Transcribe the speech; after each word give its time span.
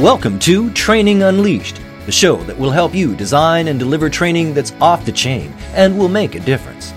Welcome 0.00 0.38
to 0.40 0.70
Training 0.72 1.22
Unleashed, 1.22 1.80
the 2.04 2.12
show 2.12 2.36
that 2.42 2.58
will 2.58 2.70
help 2.70 2.94
you 2.94 3.16
design 3.16 3.68
and 3.68 3.78
deliver 3.78 4.10
training 4.10 4.52
that's 4.52 4.72
off 4.78 5.06
the 5.06 5.10
chain 5.10 5.54
and 5.72 5.98
will 5.98 6.10
make 6.10 6.34
a 6.34 6.40
difference. 6.40 6.92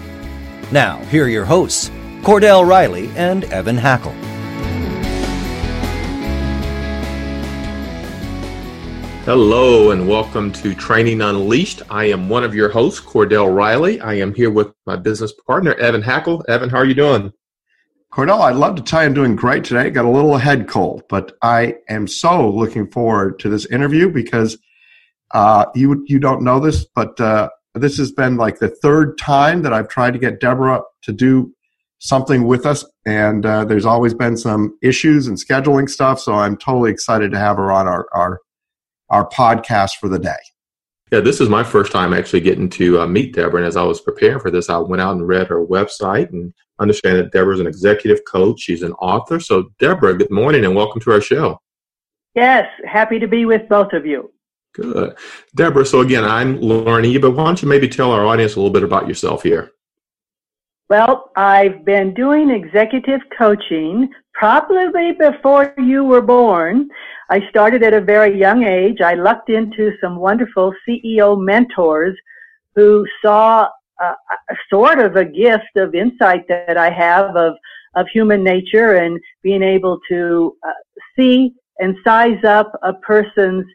Now, 0.69 0.97
here 1.05 1.23
are 1.23 1.29
your 1.29 1.45
hosts, 1.45 1.91
Cordell 2.23 2.67
Riley 2.67 3.09
and 3.15 3.45
Evan 3.45 3.77
Hackel. 3.77 4.11
Hello 9.23 9.91
and 9.91 10.05
welcome 10.05 10.51
to 10.51 10.75
Training 10.75 11.21
Unleashed. 11.21 11.83
I 11.89 12.03
am 12.09 12.27
one 12.27 12.43
of 12.43 12.53
your 12.53 12.67
hosts, 12.67 12.99
Cordell 12.99 13.55
Riley. 13.55 14.01
I 14.01 14.15
am 14.15 14.33
here 14.33 14.51
with 14.51 14.73
my 14.85 14.97
business 14.97 15.31
partner, 15.47 15.73
Evan 15.75 16.03
Hackel. 16.03 16.43
Evan, 16.49 16.69
how 16.69 16.79
are 16.79 16.85
you 16.85 16.95
doing? 16.95 17.31
Cordell, 18.11 18.41
I'd 18.41 18.55
love 18.55 18.75
to 18.75 18.81
tell 18.81 19.01
you 19.01 19.07
I'm 19.07 19.13
doing 19.13 19.35
great 19.35 19.63
today. 19.63 19.89
Got 19.91 20.05
a 20.05 20.09
little 20.09 20.37
head 20.37 20.67
cold, 20.67 21.03
but 21.09 21.37
I 21.43 21.75
am 21.89 22.07
so 22.07 22.49
looking 22.49 22.89
forward 22.89 23.37
to 23.39 23.49
this 23.49 23.67
interview 23.67 24.09
because 24.09 24.57
uh, 25.31 25.65
you 25.75 26.03
you 26.07 26.17
don't 26.17 26.41
know 26.41 26.59
this, 26.59 26.85
but 26.95 27.19
uh, 27.21 27.49
this 27.75 27.97
has 27.99 28.11
been 28.11 28.35
like 28.35 28.57
the 28.57 28.69
third 28.69 29.19
time 29.19 29.61
that 29.61 29.73
I've 29.73 29.89
tried 29.89 30.13
to 30.13 30.19
get 30.19 30.39
Deborah 30.39 30.81
to 31.03 31.11
do 31.11 31.53
something 31.99 32.45
with 32.45 32.65
us, 32.65 32.83
and 33.05 33.45
uh, 33.45 33.63
there's 33.65 33.85
always 33.85 34.15
been 34.15 34.37
some 34.37 34.75
issues 34.81 35.27
and 35.27 35.37
scheduling 35.37 35.87
stuff. 35.87 36.19
So 36.19 36.33
I'm 36.33 36.57
totally 36.57 36.89
excited 36.89 37.31
to 37.31 37.37
have 37.37 37.57
her 37.57 37.71
on 37.71 37.87
our 37.87 38.07
our, 38.11 38.39
our 39.09 39.29
podcast 39.29 39.97
for 39.97 40.09
the 40.09 40.19
day. 40.19 40.39
Yeah, 41.11 41.19
this 41.19 41.39
is 41.39 41.49
my 41.49 41.63
first 41.63 41.91
time 41.91 42.13
actually 42.13 42.41
getting 42.41 42.69
to 42.69 43.01
uh, 43.01 43.07
meet 43.07 43.35
Deborah. 43.35 43.59
And 43.59 43.67
as 43.67 43.77
I 43.77 43.83
was 43.83 44.01
preparing 44.01 44.39
for 44.39 44.49
this, 44.49 44.67
I 44.67 44.77
went 44.77 45.01
out 45.01 45.15
and 45.15 45.27
read 45.27 45.47
her 45.47 45.63
website 45.63 46.31
and 46.31 46.53
understand 46.79 47.17
that 47.17 47.31
Deborah's 47.31 47.59
an 47.59 47.67
executive 47.67 48.21
coach. 48.25 48.61
She's 48.61 48.83
an 48.83 48.93
author. 48.93 49.39
So, 49.39 49.71
Deborah, 49.79 50.17
good 50.17 50.31
morning 50.31 50.65
and 50.65 50.75
welcome 50.75 51.01
to 51.01 51.11
our 51.11 51.21
show. 51.21 51.59
Yes, 52.35 52.67
happy 52.85 53.19
to 53.19 53.27
be 53.27 53.45
with 53.45 53.67
both 53.69 53.93
of 53.93 54.05
you. 54.05 54.31
Good. 54.73 55.17
Deborah, 55.55 55.85
so 55.85 56.01
again, 56.01 56.23
I'm 56.23 56.59
learning 56.59 57.11
you, 57.11 57.19
but 57.19 57.31
why 57.31 57.45
don't 57.45 57.61
you 57.61 57.67
maybe 57.67 57.89
tell 57.89 58.11
our 58.11 58.25
audience 58.25 58.55
a 58.55 58.59
little 58.59 58.73
bit 58.73 58.83
about 58.83 59.07
yourself 59.07 59.43
here? 59.43 59.71
Well, 60.89 61.31
I've 61.35 61.85
been 61.85 62.13
doing 62.13 62.49
executive 62.49 63.21
coaching 63.37 64.09
probably 64.33 65.11
before 65.11 65.73
you 65.77 66.03
were 66.03 66.21
born. 66.21 66.89
I 67.29 67.47
started 67.49 67.83
at 67.83 67.93
a 67.93 68.01
very 68.01 68.37
young 68.37 68.63
age. 68.63 69.01
I 69.01 69.13
lucked 69.13 69.49
into 69.49 69.91
some 70.01 70.15
wonderful 70.15 70.73
CEO 70.87 71.39
mentors 71.39 72.17
who 72.75 73.05
saw 73.21 73.67
a 74.01 74.55
sort 74.69 74.99
of 74.99 75.15
a 75.15 75.25
gift 75.25 75.75
of 75.75 75.95
insight 75.95 76.47
that 76.47 76.77
I 76.77 76.89
have 76.89 77.35
of, 77.35 77.53
of 77.95 78.07
human 78.13 78.43
nature 78.43 78.95
and 78.95 79.19
being 79.43 79.63
able 79.63 79.99
to 80.09 80.55
uh, 80.65 80.71
see 81.17 81.53
and 81.79 81.95
size 82.03 82.43
up 82.43 82.71
a 82.83 82.93
person's 82.93 83.65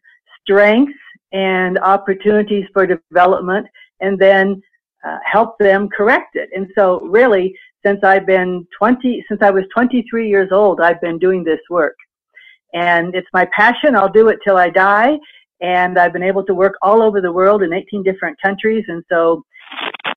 strengths 0.41 0.95
and 1.33 1.79
opportunities 1.79 2.65
for 2.73 2.87
development 2.87 3.67
and 4.01 4.19
then 4.19 4.63
uh, 5.07 5.19
help 5.25 5.59
them 5.59 5.89
correct 5.89 6.37
it. 6.37 6.49
And 6.55 6.69
so 6.75 7.01
really, 7.01 7.55
since 7.85 8.03
I've 8.03 8.27
been 8.27 8.67
20, 8.79 9.25
since 9.29 9.43
I 9.43 9.51
was 9.51 9.65
23 9.75 10.29
years 10.29 10.51
old, 10.53 10.81
I've 10.81 11.01
been 11.01 11.19
doing 11.19 11.45
this 11.45 11.61
work. 11.69 11.97
And 12.73 13.15
it's 13.15 13.29
my 13.33 13.47
passion. 13.57 13.95
I'll 13.95 14.09
do 14.09 14.29
it 14.29 14.39
till 14.43 14.57
I 14.57 14.71
die. 14.71 15.19
And 15.61 15.99
I've 15.99 16.13
been 16.13 16.23
able 16.23 16.45
to 16.45 16.55
work 16.55 16.75
all 16.83 17.03
over 17.03 17.21
the 17.21 17.33
world 17.33 17.63
in 17.63 17.73
18 17.73 18.03
different 18.03 18.37
countries. 18.43 18.85
And 18.89 19.03
so 19.11 19.45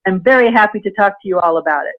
I'm 0.08 0.24
very 0.24 0.52
happy 0.52 0.80
to 0.80 0.92
talk 0.92 1.22
to 1.22 1.28
you 1.28 1.40
all 1.40 1.58
about 1.58 1.86
it. 1.86 1.96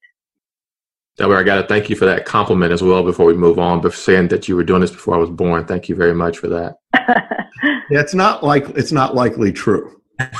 Deborah, 1.19 1.41
I 1.41 1.43
got 1.43 1.57
to 1.57 1.67
thank 1.67 1.91
you 1.91 1.97
for 1.97 2.07
that 2.07 2.25
compliment 2.25 2.73
as 2.73 2.83
well 2.83 3.03
before 3.03 3.27
we 3.27 3.35
move 3.35 3.59
on, 3.59 3.83
but 3.83 3.93
saying 3.93 4.29
that 4.29 4.49
you 4.49 4.57
were 4.57 4.65
doing 4.65 4.81
this 4.81 4.91
before 4.91 5.15
I 5.15 5.19
was 5.19 5.29
born. 5.29 5.67
Thank 5.67 5.91
you 5.91 5.95
very 5.95 6.15
much 6.15 6.39
for 6.39 6.49
that. 6.49 6.77
yeah, 7.91 8.01
it's 8.01 8.15
not 8.15 8.43
like 8.43 8.67
it's 8.71 8.93
not 8.93 9.15
likely 9.15 9.53
true. 9.53 10.01
Give 10.21 10.33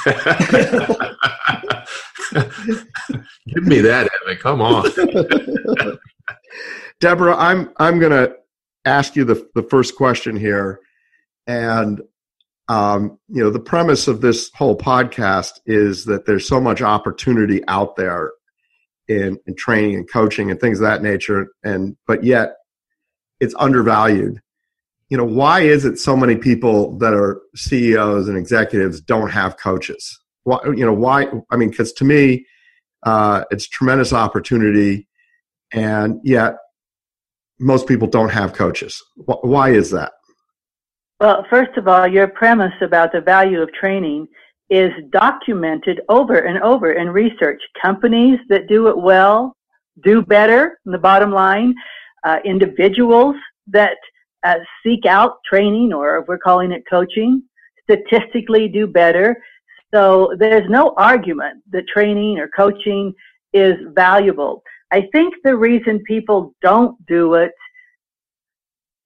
me 3.65 3.81
that, 3.81 4.09
Evan. 4.23 4.39
Come 4.39 4.63
on. 4.63 4.91
Deborah, 7.01 7.37
I'm 7.37 7.71
I'm 7.77 7.99
going 7.99 8.13
to 8.13 8.35
ask 8.87 9.15
you 9.15 9.25
the 9.25 9.47
the 9.55 9.65
first 9.65 9.95
question 9.95 10.37
here, 10.37 10.81
and 11.47 12.01
um, 12.69 13.19
you 13.29 13.43
know 13.43 13.51
the 13.51 13.61
premise 13.61 14.09
of 14.09 14.21
this 14.21 14.51
whole 14.55 14.77
podcast 14.77 15.61
is 15.67 16.05
that 16.05 16.27
there's 16.27 16.47
so 16.47 16.61
much 16.61 16.83
opportunity 16.83 17.63
out 17.67 17.97
there 17.97 18.33
in, 19.09 19.39
in 19.47 19.55
training 19.57 19.95
and 19.97 20.11
coaching 20.11 20.51
and 20.51 20.61
things 20.61 20.79
of 20.79 20.85
that 20.85 21.03
nature, 21.03 21.49
and 21.65 21.97
but 22.07 22.25
yet 22.25 22.57
it's 23.41 23.55
undervalued. 23.59 24.41
You 25.09 25.17
know, 25.17 25.25
why 25.25 25.61
is 25.61 25.87
it 25.87 25.99
so 25.99 26.15
many 26.15 26.37
people 26.37 26.99
that 26.99 27.15
are 27.15 27.41
CEOs 27.55 28.29
and 28.29 28.37
executives 28.37 29.01
don't 29.01 29.31
have 29.31 29.57
coaches? 29.57 30.21
Why, 30.45 30.59
you 30.65 30.85
know, 30.85 30.93
why? 30.93 31.27
I 31.51 31.57
mean, 31.57 31.71
because 31.71 31.95
to 31.95 32.05
me, 32.05 32.45
uh, 33.05 33.45
it's 33.51 33.67
tremendous 33.67 34.13
opportunity, 34.13 35.09
and 35.73 36.21
yet 36.23 36.57
most 37.59 37.87
people 37.89 38.07
don't 38.07 38.29
have 38.29 38.53
coaches. 38.53 39.03
Why 39.17 39.71
is 39.71 39.91
that? 39.93 40.13
Well, 41.21 41.45
first 41.51 41.77
of 41.77 41.89
all, 41.89 42.07
your 42.07 42.29
premise 42.29 42.75
about 42.81 43.11
the 43.11 43.21
value 43.21 43.61
of 43.61 43.73
training 43.73 44.29
is 44.71 44.93
documented 45.11 46.01
over 46.09 46.37
and 46.37 46.63
over 46.63 46.93
in 46.93 47.11
research. 47.11 47.61
Companies 47.83 48.39
that 48.49 48.69
do 48.69 48.87
it 48.87 48.97
well 48.97 49.57
do 50.05 50.23
better. 50.23 50.79
In 50.87 50.93
the 50.93 50.99
bottom 50.99 51.33
line, 51.33 51.75
uh, 52.23 52.39
individuals 52.45 53.35
that 53.67 53.97
uh, 54.45 54.59
seek 54.85 55.07
out 55.07 55.39
training, 55.45 55.93
or 55.93 56.25
we're 56.29 56.39
calling 56.39 56.71
it 56.71 56.85
coaching, 56.89 57.43
statistically 57.83 58.69
do 58.69 58.87
better. 58.87 59.37
So 59.93 60.35
there's 60.39 60.71
no 60.71 60.95
argument 60.97 61.65
that 61.73 61.89
training 61.89 62.39
or 62.39 62.47
coaching 62.47 63.13
is 63.53 63.75
valuable. 63.93 64.63
I 64.93 65.09
think 65.11 65.35
the 65.43 65.57
reason 65.57 65.99
people 66.05 66.55
don't 66.63 66.95
do 67.07 67.35
it 67.35 67.51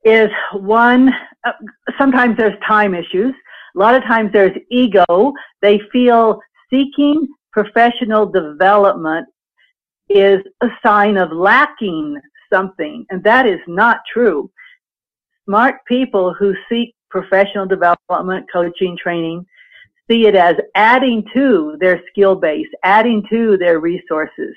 is 0.04 0.30
one, 0.52 1.12
uh, 1.44 1.52
sometimes 1.98 2.36
there's 2.36 2.58
time 2.66 2.94
issues. 2.94 3.34
A 3.74 3.78
lot 3.78 3.94
of 3.94 4.02
times 4.02 4.30
there's 4.32 4.56
ego. 4.70 5.32
They 5.60 5.80
feel 5.92 6.40
seeking 6.70 7.28
professional 7.52 8.26
development 8.26 9.26
is 10.08 10.40
a 10.62 10.68
sign 10.84 11.16
of 11.16 11.32
lacking 11.32 12.20
something, 12.52 13.06
and 13.10 13.22
that 13.24 13.46
is 13.46 13.60
not 13.66 14.00
true. 14.12 14.50
Smart 15.46 15.76
people 15.86 16.34
who 16.34 16.54
seek 16.68 16.94
professional 17.10 17.66
development, 17.66 18.46
coaching, 18.52 18.96
training, 18.96 19.46
see 20.10 20.26
it 20.26 20.34
as 20.34 20.56
adding 20.74 21.24
to 21.34 21.76
their 21.80 22.02
skill 22.10 22.34
base, 22.34 22.66
adding 22.84 23.24
to 23.30 23.56
their 23.56 23.80
resources. 23.80 24.54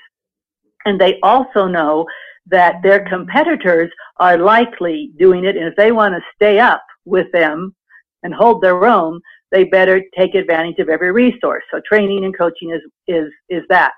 And 0.84 1.00
they 1.00 1.18
also 1.22 1.66
know 1.66 2.06
that 2.46 2.82
their 2.82 3.04
competitors 3.08 3.90
are 4.18 4.38
likely 4.38 5.10
doing 5.18 5.44
it. 5.44 5.56
And 5.56 5.66
if 5.66 5.76
they 5.76 5.92
want 5.92 6.14
to 6.14 6.20
stay 6.34 6.58
up 6.58 6.84
with 7.04 7.30
them 7.32 7.74
and 8.22 8.34
hold 8.34 8.62
their 8.62 8.86
own, 8.86 9.20
they 9.52 9.64
better 9.64 10.02
take 10.16 10.34
advantage 10.34 10.78
of 10.78 10.88
every 10.88 11.12
resource. 11.12 11.64
So 11.70 11.80
training 11.86 12.24
and 12.24 12.36
coaching 12.36 12.70
is, 12.70 12.82
is, 13.06 13.30
is 13.48 13.62
that. 13.68 13.92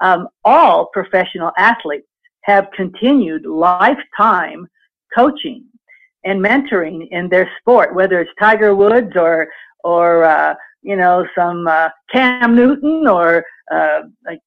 Um, 0.00 0.28
all 0.44 0.86
professional 0.92 1.52
athletes 1.56 2.06
have 2.42 2.68
continued 2.76 3.46
lifetime 3.46 4.66
coaching 5.14 5.64
and 6.24 6.44
mentoring 6.44 7.08
in 7.10 7.28
their 7.28 7.50
sport, 7.60 7.94
whether 7.94 8.20
it's 8.20 8.30
Tiger 8.38 8.74
Woods 8.74 9.16
or, 9.16 9.48
or, 9.84 10.24
uh, 10.24 10.54
you 10.82 10.96
know, 10.96 11.26
some 11.36 11.66
uh, 11.66 11.88
Cam 12.12 12.54
Newton 12.54 13.06
or 13.08 13.44
uh, 13.72 14.02
like 14.24 14.40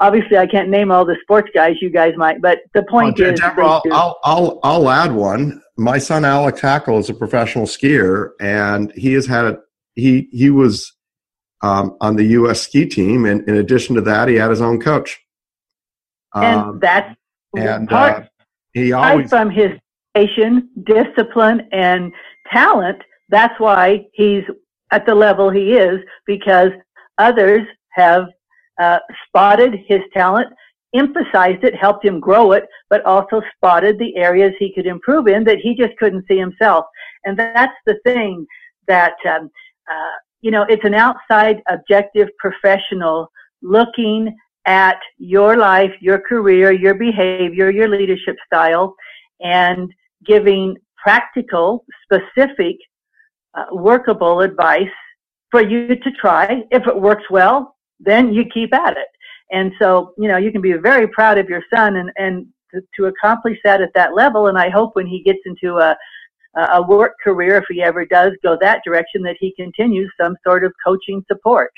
obviously 0.00 0.38
I 0.38 0.46
can't 0.46 0.68
name 0.68 0.90
all 0.90 1.04
the 1.04 1.16
sports 1.22 1.50
guys 1.54 1.76
you 1.80 1.90
guys 1.90 2.14
might, 2.16 2.40
but 2.40 2.58
the 2.74 2.82
point 2.84 3.18
well, 3.18 3.32
is. 3.32 3.40
Deborah, 3.40 3.80
I'll, 3.92 4.18
I'll, 4.24 4.60
I'll 4.62 4.90
add 4.90 5.12
one. 5.12 5.62
My 5.76 5.98
son 5.98 6.24
Alec 6.24 6.56
Hackel 6.56 6.98
is 6.98 7.10
a 7.10 7.14
professional 7.14 7.66
skier, 7.66 8.30
and 8.40 8.92
he 8.92 9.12
has 9.12 9.26
had 9.26 9.44
a 9.44 9.58
he 9.94 10.28
he 10.32 10.50
was 10.50 10.94
um, 11.62 11.96
on 12.00 12.16
the 12.16 12.24
U.S. 12.24 12.62
ski 12.62 12.86
team, 12.86 13.26
and 13.26 13.46
in 13.48 13.56
addition 13.56 13.94
to 13.96 14.00
that, 14.02 14.28
he 14.28 14.34
had 14.36 14.50
his 14.50 14.60
own 14.60 14.80
coach. 14.80 15.20
And 16.34 16.60
um, 16.60 16.78
that's 16.80 17.14
and 17.56 17.88
part 17.88 18.24
uh, 18.24 18.26
he 18.72 18.92
always 18.92 19.28
from 19.28 19.50
his 19.50 19.70
patient, 20.14 20.64
discipline, 20.84 21.68
and 21.72 22.12
talent. 22.52 23.02
That's 23.28 23.58
why 23.58 24.06
he's 24.12 24.44
at 24.92 25.04
the 25.06 25.14
level 25.14 25.50
he 25.50 25.72
is 25.72 26.00
because 26.26 26.70
others 27.18 27.66
have 27.90 28.26
uh, 28.80 28.98
spotted 29.26 29.74
his 29.86 30.00
talent, 30.12 30.48
emphasized 30.94 31.64
it, 31.64 31.74
helped 31.74 32.04
him 32.04 32.20
grow 32.20 32.52
it, 32.52 32.64
but 32.90 33.04
also 33.04 33.40
spotted 33.54 33.98
the 33.98 34.16
areas 34.16 34.52
he 34.58 34.72
could 34.72 34.86
improve 34.86 35.26
in 35.28 35.44
that 35.44 35.58
he 35.58 35.74
just 35.74 35.96
couldn't 35.98 36.24
see 36.28 36.38
himself. 36.38 36.84
And 37.24 37.38
that's 37.38 37.76
the 37.86 37.98
thing 38.04 38.46
that, 38.88 39.14
um, 39.28 39.50
uh, 39.90 40.16
you 40.40 40.50
know, 40.50 40.64
it's 40.68 40.84
an 40.84 40.94
outside 40.94 41.62
objective 41.68 42.28
professional 42.38 43.30
looking 43.62 44.34
at 44.66 44.98
your 45.18 45.56
life, 45.56 45.92
your 46.00 46.18
career, 46.18 46.72
your 46.72 46.94
behavior, 46.94 47.70
your 47.70 47.88
leadership 47.88 48.36
style, 48.46 48.94
and 49.40 49.92
giving 50.24 50.76
practical, 50.96 51.84
specific 52.04 52.76
uh, 53.54 53.64
workable 53.72 54.40
advice 54.40 54.88
for 55.50 55.62
you 55.62 55.88
to 55.88 56.10
try. 56.20 56.62
If 56.70 56.86
it 56.86 57.00
works 57.00 57.24
well, 57.30 57.75
then 58.00 58.32
you 58.32 58.44
keep 58.52 58.74
at 58.74 58.96
it. 58.96 59.08
And 59.50 59.72
so, 59.78 60.12
you 60.18 60.28
know, 60.28 60.36
you 60.36 60.50
can 60.50 60.60
be 60.60 60.72
very 60.72 61.06
proud 61.08 61.38
of 61.38 61.48
your 61.48 61.62
son 61.72 61.96
and, 61.96 62.10
and 62.16 62.46
to, 62.72 62.80
to 62.96 63.06
accomplish 63.06 63.58
that 63.64 63.80
at 63.80 63.94
that 63.94 64.14
level. 64.14 64.48
And 64.48 64.58
I 64.58 64.70
hope 64.70 64.96
when 64.96 65.06
he 65.06 65.22
gets 65.22 65.38
into 65.46 65.78
a, 65.78 65.96
a 66.56 66.82
work 66.82 67.12
career, 67.22 67.56
if 67.56 67.64
he 67.68 67.82
ever 67.82 68.04
does 68.04 68.32
go 68.42 68.56
that 68.60 68.80
direction, 68.84 69.22
that 69.22 69.36
he 69.38 69.54
continues 69.54 70.10
some 70.20 70.36
sort 70.44 70.64
of 70.64 70.72
coaching 70.84 71.24
support. 71.28 71.70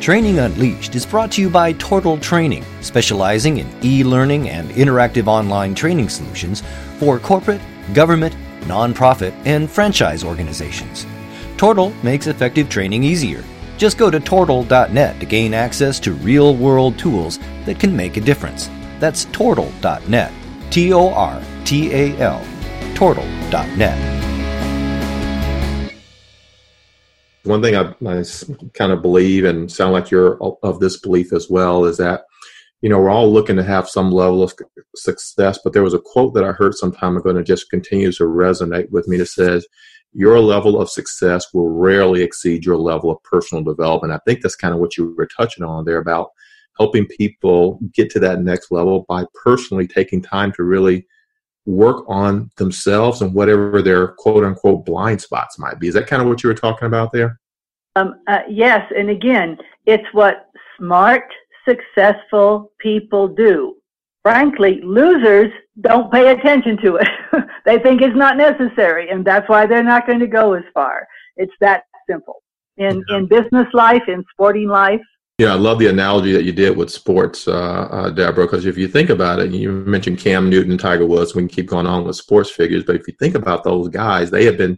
Training 0.00 0.38
Unleashed 0.38 0.94
is 0.94 1.06
brought 1.06 1.32
to 1.32 1.40
you 1.40 1.48
by 1.48 1.72
Tortal 1.72 2.18
Training, 2.18 2.64
specializing 2.82 3.58
in 3.58 3.66
e 3.82 4.04
learning 4.04 4.50
and 4.50 4.70
interactive 4.70 5.26
online 5.26 5.74
training 5.74 6.10
solutions 6.10 6.62
for 6.98 7.18
corporate, 7.18 7.62
government, 7.94 8.36
nonprofit, 8.62 9.32
and 9.46 9.70
franchise 9.70 10.22
organizations. 10.22 11.06
Tortal 11.56 11.94
makes 12.04 12.26
effective 12.26 12.68
training 12.68 13.02
easier. 13.02 13.42
Just 13.76 13.98
go 13.98 14.10
to 14.10 14.18
tortal.net 14.20 15.20
to 15.20 15.26
gain 15.26 15.54
access 15.54 16.00
to 16.00 16.12
real 16.12 16.54
world 16.54 16.98
tools 16.98 17.38
that 17.64 17.78
can 17.78 17.94
make 17.94 18.16
a 18.16 18.20
difference. 18.20 18.70
That's 18.98 19.26
tortal.net. 19.26 20.32
T 20.70 20.92
O 20.92 21.10
R 21.10 21.42
T 21.64 21.92
A 21.92 22.16
L. 22.18 22.44
Tortal.net. 22.94 24.14
One 27.44 27.62
thing 27.62 27.76
I, 27.76 27.94
I 28.04 28.24
kind 28.74 28.92
of 28.92 29.02
believe 29.02 29.44
and 29.44 29.70
sound 29.70 29.92
like 29.92 30.10
you're 30.10 30.42
of 30.64 30.80
this 30.80 30.96
belief 30.98 31.32
as 31.32 31.48
well 31.48 31.84
is 31.84 31.96
that 31.98 32.24
you 32.82 32.90
know, 32.90 32.98
we're 33.00 33.10
all 33.10 33.32
looking 33.32 33.56
to 33.56 33.64
have 33.64 33.88
some 33.88 34.12
level 34.12 34.42
of 34.42 34.54
success, 34.94 35.58
but 35.64 35.72
there 35.72 35.82
was 35.82 35.94
a 35.94 35.98
quote 35.98 36.34
that 36.34 36.44
I 36.44 36.52
heard 36.52 36.74
some 36.74 36.92
time 36.92 37.16
ago 37.16 37.30
and 37.30 37.38
it 37.38 37.44
just 37.44 37.70
continues 37.70 38.18
to 38.18 38.24
resonate 38.24 38.90
with 38.90 39.08
me 39.08 39.16
that 39.16 39.26
says, 39.26 39.66
your 40.16 40.40
level 40.40 40.80
of 40.80 40.88
success 40.88 41.52
will 41.52 41.68
rarely 41.68 42.22
exceed 42.22 42.64
your 42.64 42.78
level 42.78 43.10
of 43.10 43.22
personal 43.22 43.62
development. 43.62 44.14
I 44.14 44.20
think 44.24 44.40
that's 44.40 44.56
kind 44.56 44.72
of 44.72 44.80
what 44.80 44.96
you 44.96 45.14
were 45.14 45.26
touching 45.26 45.62
on 45.62 45.84
there 45.84 45.98
about 45.98 46.30
helping 46.78 47.06
people 47.06 47.78
get 47.92 48.08
to 48.12 48.18
that 48.20 48.40
next 48.40 48.72
level 48.72 49.04
by 49.10 49.26
personally 49.34 49.86
taking 49.86 50.22
time 50.22 50.52
to 50.52 50.62
really 50.62 51.06
work 51.66 52.02
on 52.08 52.50
themselves 52.56 53.20
and 53.20 53.34
whatever 53.34 53.82
their 53.82 54.08
quote 54.08 54.42
unquote 54.42 54.86
blind 54.86 55.20
spots 55.20 55.58
might 55.58 55.78
be. 55.78 55.88
Is 55.88 55.94
that 55.94 56.06
kind 56.06 56.22
of 56.22 56.28
what 56.28 56.42
you 56.42 56.48
were 56.48 56.54
talking 56.54 56.86
about 56.86 57.12
there? 57.12 57.38
Um, 57.96 58.14
uh, 58.26 58.40
yes. 58.48 58.90
And 58.96 59.10
again, 59.10 59.58
it's 59.84 60.06
what 60.12 60.48
smart, 60.78 61.24
successful 61.68 62.72
people 62.78 63.28
do. 63.28 63.76
Frankly, 64.26 64.80
losers 64.82 65.52
don't 65.82 66.10
pay 66.10 66.32
attention 66.32 66.76
to 66.78 66.96
it. 66.96 67.06
they 67.64 67.78
think 67.78 68.02
it's 68.02 68.16
not 68.16 68.36
necessary, 68.36 69.08
and 69.08 69.24
that's 69.24 69.48
why 69.48 69.66
they're 69.66 69.84
not 69.84 70.04
going 70.04 70.18
to 70.18 70.26
go 70.26 70.54
as 70.54 70.64
far. 70.74 71.06
It's 71.36 71.52
that 71.60 71.84
simple. 72.10 72.42
In 72.76 73.04
yeah. 73.08 73.18
in 73.18 73.26
business 73.28 73.68
life, 73.72 74.02
in 74.08 74.24
sporting 74.32 74.66
life. 74.66 75.00
Yeah, 75.38 75.52
I 75.52 75.54
love 75.54 75.78
the 75.78 75.86
analogy 75.86 76.32
that 76.32 76.42
you 76.42 76.50
did 76.50 76.76
with 76.76 76.90
sports, 76.90 77.46
uh, 77.46 77.52
uh, 77.52 78.10
Deborah. 78.10 78.46
Because 78.46 78.66
if 78.66 78.76
you 78.76 78.88
think 78.88 79.10
about 79.10 79.38
it, 79.38 79.52
you 79.52 79.70
mentioned 79.70 80.18
Cam 80.18 80.50
Newton 80.50 80.76
Tiger 80.76 81.06
Woods. 81.06 81.36
We 81.36 81.42
can 81.42 81.48
keep 81.48 81.66
going 81.66 81.86
on 81.86 82.04
with 82.04 82.16
sports 82.16 82.50
figures, 82.50 82.82
but 82.82 82.96
if 82.96 83.06
you 83.06 83.14
think 83.20 83.36
about 83.36 83.62
those 83.62 83.88
guys, 83.90 84.28
they 84.32 84.44
have 84.46 84.58
been 84.58 84.76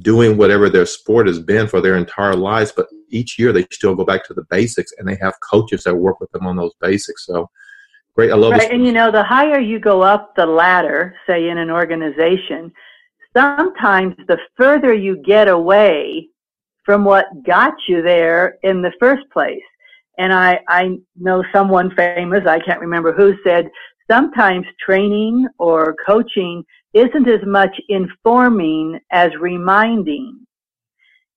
doing 0.00 0.36
whatever 0.36 0.68
their 0.68 0.86
sport 0.86 1.28
has 1.28 1.38
been 1.38 1.68
for 1.68 1.80
their 1.80 1.94
entire 1.94 2.34
lives, 2.34 2.72
but 2.74 2.88
each 3.10 3.38
year 3.38 3.52
they 3.52 3.64
still 3.70 3.94
go 3.94 4.04
back 4.04 4.26
to 4.26 4.34
the 4.34 4.44
basics 4.50 4.90
and 4.98 5.06
they 5.06 5.18
have 5.22 5.34
coaches 5.48 5.84
that 5.84 5.94
work 5.94 6.18
with 6.18 6.32
them 6.32 6.48
on 6.48 6.56
those 6.56 6.74
basics. 6.80 7.26
So 7.26 7.48
great. 8.18 8.32
I 8.32 8.34
love 8.34 8.52
right. 8.52 8.72
And 8.72 8.84
you 8.84 8.92
know, 8.92 9.12
the 9.12 9.22
higher 9.22 9.60
you 9.60 9.78
go 9.78 10.02
up 10.02 10.34
the 10.34 10.44
ladder, 10.44 11.14
say 11.26 11.48
in 11.50 11.58
an 11.58 11.70
organization, 11.70 12.72
sometimes 13.36 14.16
the 14.26 14.38
further 14.56 14.92
you 14.92 15.22
get 15.24 15.46
away 15.46 16.28
from 16.84 17.04
what 17.04 17.26
got 17.46 17.74
you 17.86 18.02
there 18.02 18.58
in 18.64 18.82
the 18.82 18.92
first 18.98 19.22
place. 19.32 19.62
And 20.18 20.32
I, 20.32 20.58
I 20.66 20.98
know 21.16 21.44
someone 21.52 21.94
famous, 21.94 22.44
I 22.44 22.58
can't 22.58 22.80
remember 22.80 23.12
who 23.12 23.36
said, 23.44 23.70
sometimes 24.10 24.66
training 24.84 25.46
or 25.58 25.94
coaching 26.04 26.64
isn't 26.94 27.28
as 27.28 27.46
much 27.46 27.78
informing 27.88 28.98
as 29.12 29.30
reminding. 29.38 30.40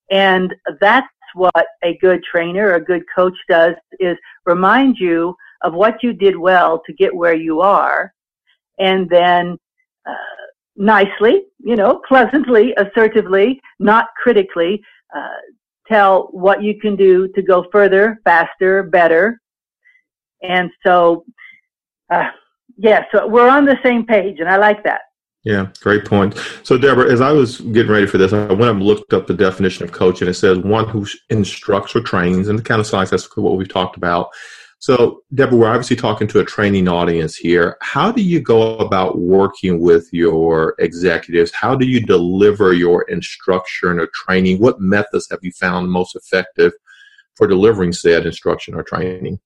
And 0.09 0.55
that's 0.79 1.07
what 1.35 1.67
a 1.83 1.95
good 1.97 2.23
trainer, 2.23 2.73
a 2.73 2.83
good 2.83 3.03
coach 3.15 3.37
does 3.47 3.75
is 3.99 4.17
remind 4.45 4.97
you 4.97 5.35
of 5.63 5.73
what 5.73 6.03
you 6.03 6.13
did 6.13 6.37
well 6.37 6.81
to 6.85 6.93
get 6.93 7.15
where 7.15 7.35
you 7.35 7.61
are. 7.61 8.13
And 8.79 9.09
then, 9.09 9.57
uh, 10.07 10.13
nicely, 10.75 11.43
you 11.59 11.75
know, 11.75 12.01
pleasantly, 12.07 12.73
assertively, 12.77 13.61
not 13.79 14.07
critically, 14.21 14.81
uh, 15.15 15.27
tell 15.87 16.29
what 16.31 16.63
you 16.63 16.79
can 16.79 16.95
do 16.95 17.27
to 17.29 17.41
go 17.41 17.65
further, 17.71 18.19
faster, 18.23 18.83
better. 18.83 19.39
And 20.41 20.71
so, 20.85 21.25
uh, 22.09 22.29
yeah, 22.77 23.05
so 23.11 23.27
we're 23.27 23.49
on 23.49 23.65
the 23.65 23.77
same 23.83 24.05
page, 24.05 24.39
and 24.39 24.49
I 24.49 24.57
like 24.57 24.83
that. 24.83 25.01
Yeah, 25.43 25.67
great 25.81 26.05
point. 26.05 26.37
So, 26.63 26.77
Deborah, 26.77 27.11
as 27.11 27.19
I 27.19 27.31
was 27.31 27.61
getting 27.61 27.91
ready 27.91 28.05
for 28.05 28.19
this, 28.19 28.31
I 28.31 28.45
went 28.53 28.71
and 28.71 28.83
looked 28.83 29.13
up 29.13 29.25
the 29.25 29.33
definition 29.33 29.83
of 29.83 29.91
coach, 29.91 30.21
and 30.21 30.29
it 30.29 30.35
says 30.35 30.59
one 30.59 30.87
who 30.87 31.07
instructs 31.29 31.95
or 31.95 32.01
trains, 32.01 32.47
and 32.47 32.59
it 32.59 32.65
kind 32.65 32.79
of 32.79 32.85
sounds 32.85 33.11
like 33.11 33.21
that's 33.21 33.35
what 33.35 33.57
we've 33.57 33.67
talked 33.67 33.97
about. 33.97 34.29
So, 34.81 35.21
Deborah, 35.35 35.57
we're 35.57 35.67
obviously 35.67 35.95
talking 35.95 36.27
to 36.29 36.39
a 36.39 36.43
training 36.43 36.87
audience 36.87 37.35
here. 37.35 37.77
How 37.81 38.11
do 38.11 38.23
you 38.23 38.39
go 38.39 38.77
about 38.77 39.19
working 39.19 39.79
with 39.79 40.09
your 40.11 40.73
executives? 40.79 41.51
How 41.53 41.75
do 41.75 41.85
you 41.85 41.99
deliver 41.99 42.73
your 42.73 43.03
instruction 43.03 43.99
or 43.99 44.07
training? 44.07 44.57
What 44.57 44.81
methods 44.81 45.27
have 45.29 45.39
you 45.43 45.51
found 45.51 45.91
most 45.91 46.15
effective 46.15 46.73
for 47.35 47.45
delivering 47.45 47.93
said 47.93 48.25
instruction 48.25 48.73
or 48.73 48.81
training? 48.81 49.39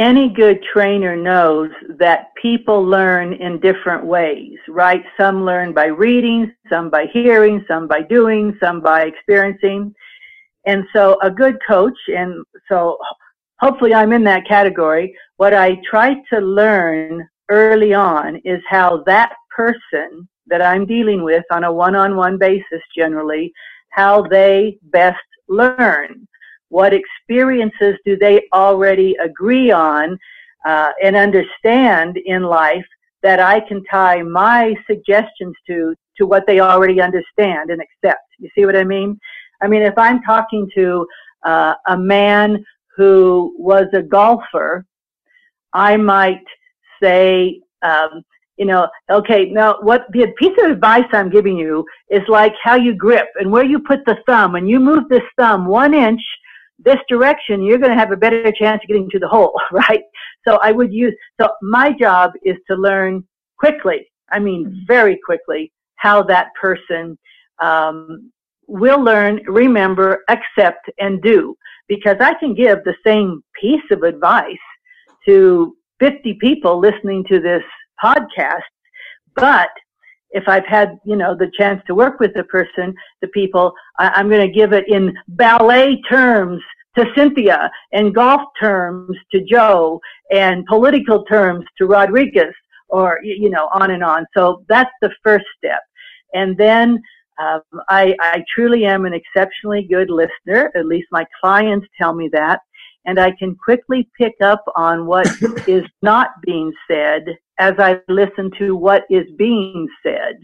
any 0.00 0.30
good 0.30 0.64
trainer 0.72 1.14
knows 1.14 1.70
that 1.98 2.34
people 2.40 2.82
learn 2.82 3.34
in 3.34 3.60
different 3.60 4.02
ways, 4.02 4.56
right? 4.66 5.04
Some 5.18 5.44
learn 5.44 5.74
by 5.74 5.86
reading, 5.86 6.50
some 6.70 6.88
by 6.88 7.04
hearing, 7.12 7.62
some 7.68 7.86
by 7.86 8.00
doing, 8.00 8.56
some 8.60 8.80
by 8.80 9.02
experiencing. 9.02 9.94
And 10.64 10.84
so 10.94 11.18
a 11.20 11.30
good 11.30 11.58
coach, 11.68 11.98
and 12.08 12.42
so 12.66 12.96
hopefully 13.60 13.94
I'm 13.94 14.12
in 14.12 14.24
that 14.24 14.46
category, 14.46 15.14
what 15.36 15.54
I 15.54 15.80
try 15.88 16.16
to 16.32 16.40
learn 16.40 17.28
early 17.50 17.94
on 17.94 18.36
is 18.44 18.60
how 18.68 19.02
that 19.06 19.32
person 19.54 20.28
that 20.46 20.62
I'm 20.62 20.86
dealing 20.86 21.22
with 21.22 21.44
on 21.52 21.64
a 21.64 21.72
one-on-one 21.72 22.38
basis 22.38 22.82
generally, 22.96 23.52
how 23.90 24.22
they 24.22 24.78
best 24.84 25.18
learn 25.48 26.26
what 26.70 26.94
experiences 26.94 27.96
do 28.04 28.16
they 28.16 28.42
already 28.54 29.14
agree 29.22 29.70
on 29.70 30.16
uh, 30.66 30.90
and 31.02 31.16
understand 31.16 32.16
in 32.24 32.42
life 32.44 32.86
that 33.22 33.40
I 33.40 33.60
can 33.60 33.84
tie 33.84 34.22
my 34.22 34.74
suggestions 34.86 35.54
to 35.66 35.94
to 36.16 36.26
what 36.26 36.46
they 36.46 36.60
already 36.60 37.00
understand 37.00 37.70
and 37.70 37.80
accept. 37.80 38.22
You 38.38 38.48
see 38.54 38.66
what 38.66 38.76
I 38.76 38.84
mean? 38.84 39.18
I 39.62 39.68
mean, 39.68 39.82
if 39.82 39.96
I'm 39.96 40.22
talking 40.22 40.70
to 40.74 41.06
uh, 41.44 41.74
a 41.88 41.96
man 41.96 42.62
who 42.96 43.54
was 43.58 43.86
a 43.94 44.02
golfer, 44.02 44.84
I 45.72 45.96
might 45.96 46.44
say, 47.02 47.60
um, 47.82 48.22
you 48.56 48.66
know, 48.66 48.88
okay, 49.10 49.46
now 49.46 49.76
what 49.80 50.06
the 50.12 50.26
piece 50.36 50.56
of 50.62 50.70
advice 50.70 51.06
I'm 51.12 51.30
giving 51.30 51.56
you 51.56 51.84
is 52.10 52.20
like 52.28 52.52
how 52.62 52.74
you 52.76 52.94
grip 52.94 53.28
and 53.36 53.50
where 53.50 53.64
you 53.64 53.78
put 53.78 54.04
the 54.04 54.18
thumb. 54.26 54.52
When 54.52 54.66
you 54.66 54.78
move 54.80 55.08
this 55.08 55.22
thumb 55.38 55.66
one 55.66 55.94
inch 55.94 56.20
this 56.82 56.98
direction, 57.08 57.62
you're 57.62 57.78
going 57.78 57.92
to 57.92 57.98
have 57.98 58.12
a 58.12 58.16
better 58.16 58.50
chance 58.52 58.80
of 58.82 58.88
getting 58.88 59.08
to 59.10 59.18
the 59.18 59.28
hole, 59.28 59.60
right? 59.72 60.02
So 60.46 60.56
I 60.62 60.72
would 60.72 60.92
use, 60.92 61.14
so 61.40 61.50
my 61.62 61.92
job 61.92 62.32
is 62.42 62.56
to 62.68 62.76
learn 62.76 63.24
quickly, 63.58 64.10
I 64.30 64.38
mean 64.38 64.84
very 64.86 65.18
quickly, 65.24 65.72
how 65.96 66.22
that 66.24 66.48
person 66.60 67.18
um, 67.60 68.32
will 68.70 69.02
learn, 69.02 69.40
remember, 69.46 70.22
accept, 70.28 70.90
and 70.98 71.20
do. 71.22 71.56
Because 71.88 72.16
I 72.20 72.34
can 72.34 72.54
give 72.54 72.84
the 72.84 72.94
same 73.04 73.42
piece 73.60 73.82
of 73.90 74.04
advice 74.04 74.56
to 75.26 75.76
50 75.98 76.38
people 76.40 76.78
listening 76.78 77.24
to 77.24 77.40
this 77.40 77.64
podcast, 78.02 78.62
but 79.34 79.70
if 80.30 80.44
I've 80.46 80.66
had, 80.66 80.98
you 81.04 81.16
know, 81.16 81.34
the 81.36 81.50
chance 81.58 81.82
to 81.86 81.94
work 81.94 82.20
with 82.20 82.32
the 82.34 82.44
person, 82.44 82.94
the 83.20 83.28
people, 83.28 83.72
I, 83.98 84.20
am 84.20 84.28
going 84.28 84.46
to 84.46 84.54
give 84.54 84.72
it 84.72 84.88
in 84.88 85.16
ballet 85.28 86.00
terms 86.08 86.62
to 86.96 87.06
Cynthia 87.16 87.70
and 87.92 88.14
golf 88.14 88.42
terms 88.58 89.16
to 89.32 89.42
Joe 89.44 90.00
and 90.30 90.64
political 90.66 91.24
terms 91.24 91.64
to 91.78 91.86
Rodriguez 91.86 92.54
or, 92.88 93.20
you 93.22 93.50
know, 93.50 93.68
on 93.72 93.90
and 93.90 94.04
on. 94.04 94.26
So 94.36 94.64
that's 94.68 94.90
the 95.00 95.10
first 95.22 95.46
step. 95.56 95.80
And 96.34 96.56
then, 96.56 97.02
um, 97.40 97.62
I, 97.88 98.16
I 98.20 98.44
truly 98.54 98.84
am 98.86 99.06
an 99.06 99.14
exceptionally 99.14 99.84
good 99.84 100.10
listener. 100.10 100.72
At 100.76 100.86
least 100.86 101.08
my 101.12 101.26
clients 101.40 101.86
tell 102.00 102.14
me 102.14 102.28
that. 102.32 102.60
And 103.06 103.20
I 103.20 103.32
can 103.32 103.56
quickly 103.56 104.08
pick 104.18 104.34
up 104.42 104.64
on 104.76 105.06
what 105.06 105.26
is 105.68 105.84
not 106.02 106.30
being 106.42 106.72
said 106.88 107.24
as 107.58 107.74
I 107.78 108.00
listen 108.08 108.50
to 108.58 108.76
what 108.76 109.04
is 109.10 109.26
being 109.38 109.88
said. 110.04 110.38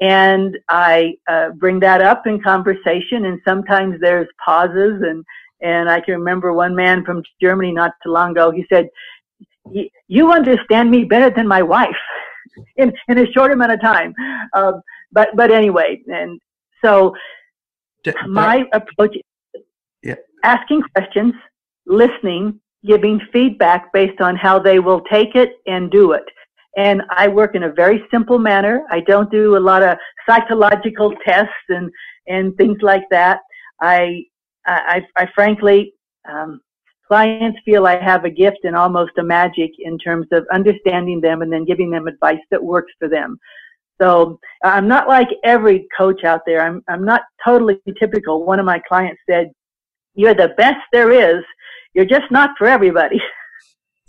and 0.00 0.58
I 0.68 1.14
uh, 1.28 1.50
bring 1.50 1.80
that 1.80 2.02
up 2.02 2.26
in 2.26 2.42
conversation. 2.42 3.26
And 3.26 3.40
sometimes 3.46 4.00
there's 4.00 4.28
pauses, 4.44 5.02
and 5.02 5.24
and 5.62 5.90
I 5.90 6.00
can 6.00 6.14
remember 6.14 6.52
one 6.52 6.74
man 6.74 7.04
from 7.04 7.22
Germany 7.40 7.72
not 7.72 7.92
too 8.02 8.10
long 8.10 8.32
ago. 8.32 8.50
He 8.50 8.66
said, 8.72 8.88
"You 10.08 10.32
understand 10.32 10.90
me 10.90 11.04
better 11.04 11.30
than 11.34 11.48
my 11.48 11.62
wife." 11.62 11.90
in 12.76 12.92
in 13.08 13.18
a 13.18 13.32
short 13.32 13.52
amount 13.52 13.72
of 13.72 13.80
time, 13.80 14.14
um, 14.54 14.80
but 15.12 15.28
but 15.34 15.50
anyway, 15.50 16.00
and 16.06 16.40
so 16.84 17.14
my 18.26 18.64
approach 18.72 19.16
yeah. 20.02 20.14
asking 20.44 20.82
questions, 20.94 21.34
listening, 21.86 22.60
giving 22.84 23.20
feedback 23.32 23.92
based 23.92 24.20
on 24.20 24.36
how 24.36 24.58
they 24.58 24.78
will 24.78 25.00
take 25.02 25.34
it 25.34 25.52
and 25.66 25.90
do 25.90 26.12
it. 26.12 26.24
And 26.76 27.02
I 27.10 27.28
work 27.28 27.54
in 27.54 27.64
a 27.64 27.72
very 27.72 28.02
simple 28.10 28.38
manner. 28.38 28.84
I 28.90 29.00
don't 29.00 29.30
do 29.30 29.56
a 29.56 29.58
lot 29.58 29.82
of 29.82 29.98
psychological 30.28 31.12
tests 31.26 31.52
and, 31.68 31.90
and 32.28 32.56
things 32.56 32.78
like 32.80 33.02
that. 33.10 33.40
I, 33.80 34.24
I, 34.66 35.02
I 35.16 35.26
frankly, 35.34 35.94
um, 36.30 36.60
clients 37.10 37.58
feel 37.64 37.88
I 37.88 37.96
have 37.96 38.24
a 38.24 38.30
gift 38.30 38.58
and 38.62 38.76
almost 38.76 39.18
a 39.18 39.22
magic 39.24 39.72
in 39.80 39.98
terms 39.98 40.28
of 40.30 40.46
understanding 40.52 41.20
them 41.20 41.42
and 41.42 41.52
then 41.52 41.64
giving 41.64 41.90
them 41.90 42.06
advice 42.06 42.38
that 42.52 42.62
works 42.62 42.92
for 43.00 43.08
them. 43.08 43.36
So 44.00 44.38
I'm 44.62 44.86
not 44.86 45.08
like 45.08 45.26
every 45.42 45.88
coach 45.98 46.22
out 46.22 46.42
there. 46.46 46.62
I'm, 46.62 46.84
I'm 46.88 47.04
not 47.04 47.22
totally 47.44 47.80
typical. 47.98 48.44
One 48.46 48.60
of 48.60 48.64
my 48.64 48.80
clients 48.88 49.20
said, 49.28 49.50
you're 50.14 50.34
the 50.34 50.54
best 50.56 50.78
there 50.92 51.10
is. 51.10 51.42
You're 51.94 52.04
just 52.04 52.30
not 52.30 52.50
for 52.56 52.68
everybody. 52.68 53.20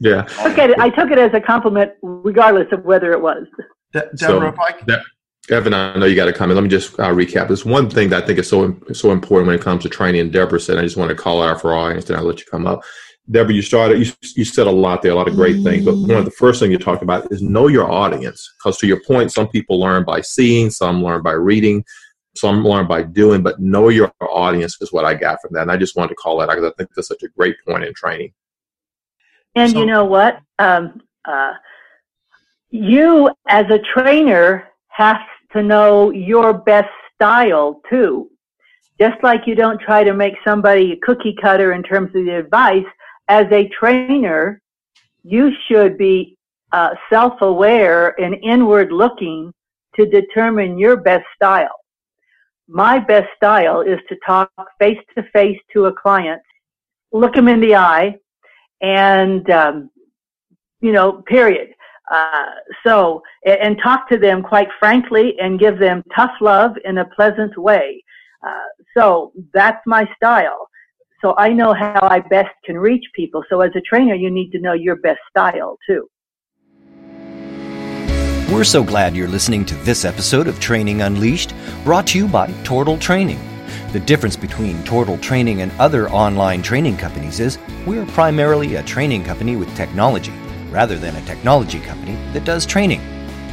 yeah. 0.00 0.26
Okay, 0.44 0.74
I 0.80 0.90
took 0.90 1.12
it 1.12 1.18
as 1.18 1.32
a 1.34 1.40
compliment, 1.40 1.92
regardless 2.02 2.66
of 2.72 2.84
whether 2.84 3.12
it 3.12 3.20
was. 3.20 3.46
De- 3.92 4.10
Deborah, 4.16 4.52
so, 4.56 5.04
Evan, 5.50 5.74
I 5.74 5.96
know 5.96 6.06
you 6.06 6.14
got 6.14 6.26
to 6.26 6.32
comment. 6.32 6.54
Let 6.54 6.62
me 6.62 6.68
just 6.68 6.98
uh, 7.00 7.10
recap. 7.10 7.48
There's 7.48 7.64
one 7.64 7.90
thing 7.90 8.10
that 8.10 8.22
I 8.22 8.26
think 8.26 8.38
is 8.38 8.48
so 8.48 8.76
so 8.92 9.10
important 9.10 9.48
when 9.48 9.56
it 9.56 9.62
comes 9.62 9.82
to 9.82 9.88
training. 9.88 10.20
And 10.20 10.32
Deborah 10.32 10.60
said, 10.60 10.78
I 10.78 10.82
just 10.82 10.96
want 10.96 11.08
to 11.08 11.16
call 11.16 11.42
out 11.42 11.60
for 11.60 11.72
our 11.72 11.88
audience, 11.88 12.08
and 12.08 12.16
I'll 12.16 12.24
let 12.24 12.38
you 12.38 12.46
come 12.48 12.66
up. 12.66 12.82
Deborah, 13.30 13.54
you 13.54 13.62
started, 13.62 14.04
you, 14.04 14.12
you 14.36 14.44
said 14.44 14.66
a 14.66 14.70
lot 14.70 15.02
there, 15.02 15.12
a 15.12 15.14
lot 15.14 15.28
of 15.28 15.34
great 15.34 15.62
things. 15.62 15.84
But 15.84 15.96
one 15.96 16.10
of 16.10 16.24
the 16.24 16.30
first 16.32 16.60
things 16.60 16.72
you 16.72 16.78
talked 16.78 17.02
about 17.02 17.30
is 17.32 17.40
know 17.40 17.68
your 17.68 17.90
audience. 17.90 18.52
Because 18.58 18.78
to 18.78 18.86
your 18.86 19.00
point, 19.04 19.32
some 19.32 19.48
people 19.48 19.78
learn 19.78 20.04
by 20.04 20.20
seeing, 20.20 20.70
some 20.70 21.02
learn 21.02 21.22
by 21.22 21.32
reading, 21.32 21.84
some 22.34 22.64
learn 22.64 22.86
by 22.86 23.02
doing, 23.02 23.42
but 23.42 23.60
know 23.60 23.90
your 23.90 24.12
audience 24.20 24.76
is 24.80 24.92
what 24.92 25.04
I 25.04 25.14
got 25.14 25.40
from 25.40 25.52
that. 25.54 25.62
And 25.62 25.70
I 25.70 25.76
just 25.76 25.96
wanted 25.96 26.10
to 26.10 26.14
call 26.16 26.38
that 26.38 26.48
out 26.48 26.56
because 26.56 26.70
I 26.70 26.74
think 26.76 26.90
that's 26.94 27.08
such 27.08 27.22
a 27.22 27.28
great 27.28 27.56
point 27.66 27.84
in 27.84 27.94
training. 27.94 28.32
And 29.54 29.70
so, 29.70 29.80
you 29.80 29.86
know 29.86 30.04
what? 30.04 30.40
Um, 30.58 31.02
uh, 31.24 31.54
you, 32.70 33.30
as 33.48 33.66
a 33.70 33.78
trainer, 33.78 34.68
have 34.88 35.20
to 35.52 35.62
know 35.62 36.10
your 36.10 36.52
best 36.52 36.90
style 37.14 37.80
too. 37.88 38.30
Just 39.00 39.22
like 39.22 39.46
you 39.46 39.54
don't 39.54 39.80
try 39.80 40.04
to 40.04 40.14
make 40.14 40.34
somebody 40.44 40.92
a 40.92 40.96
cookie 40.96 41.36
cutter 41.40 41.72
in 41.72 41.82
terms 41.82 42.08
of 42.14 42.24
the 42.24 42.38
advice, 42.38 42.84
as 43.28 43.46
a 43.50 43.68
trainer, 43.68 44.60
you 45.22 45.50
should 45.66 45.96
be 45.96 46.36
uh, 46.72 46.90
self-aware 47.10 48.20
and 48.20 48.34
inward 48.42 48.92
looking 48.92 49.52
to 49.96 50.06
determine 50.06 50.78
your 50.78 50.96
best 50.96 51.26
style. 51.34 51.78
My 52.68 52.98
best 52.98 53.28
style 53.36 53.80
is 53.82 53.98
to 54.08 54.16
talk 54.24 54.50
face 54.78 54.98
to 55.16 55.22
face 55.32 55.58
to 55.72 55.86
a 55.86 55.92
client, 55.92 56.40
look 57.12 57.34
them 57.34 57.48
in 57.48 57.60
the 57.60 57.74
eye, 57.74 58.16
and 58.80 59.48
um, 59.50 59.90
you 60.80 60.92
know, 60.92 61.22
period. 61.22 61.74
Uh, 62.12 62.44
so, 62.84 63.22
and 63.46 63.78
talk 63.82 64.08
to 64.10 64.18
them 64.18 64.42
quite 64.42 64.68
frankly 64.78 65.34
and 65.40 65.58
give 65.58 65.78
them 65.78 66.02
tough 66.14 66.32
love 66.42 66.72
in 66.84 66.98
a 66.98 67.06
pleasant 67.06 67.56
way. 67.56 68.04
Uh, 68.46 68.50
so 68.96 69.32
that's 69.54 69.80
my 69.86 70.06
style. 70.16 70.68
So 71.22 71.34
I 71.38 71.50
know 71.50 71.72
how 71.72 72.00
I 72.02 72.20
best 72.20 72.50
can 72.64 72.76
reach 72.76 73.04
people. 73.14 73.42
So 73.48 73.60
as 73.60 73.70
a 73.76 73.80
trainer, 73.80 74.14
you 74.14 74.30
need 74.30 74.50
to 74.50 74.58
know 74.58 74.74
your 74.74 74.96
best 74.96 75.20
style 75.30 75.78
too. 75.86 76.08
We're 78.52 78.64
so 78.64 78.84
glad 78.84 79.16
you're 79.16 79.28
listening 79.28 79.64
to 79.66 79.74
this 79.76 80.04
episode 80.04 80.46
of 80.46 80.60
Training 80.60 81.00
Unleashed, 81.00 81.54
brought 81.84 82.08
to 82.08 82.18
you 82.18 82.28
by 82.28 82.48
Tortal 82.64 82.98
Training. 82.98 83.40
The 83.92 84.00
difference 84.00 84.36
between 84.36 84.82
Tortal 84.84 85.16
Training 85.16 85.62
and 85.62 85.72
other 85.78 86.10
online 86.10 86.60
training 86.60 86.98
companies 86.98 87.40
is 87.40 87.58
we're 87.86 88.04
primarily 88.04 88.74
a 88.74 88.82
training 88.82 89.24
company 89.24 89.56
with 89.56 89.74
technology, 89.74 90.32
rather 90.72 90.98
than 90.98 91.14
a 91.14 91.24
technology 91.26 91.78
company 91.78 92.16
that 92.32 92.44
does 92.44 92.66
training. 92.66 93.00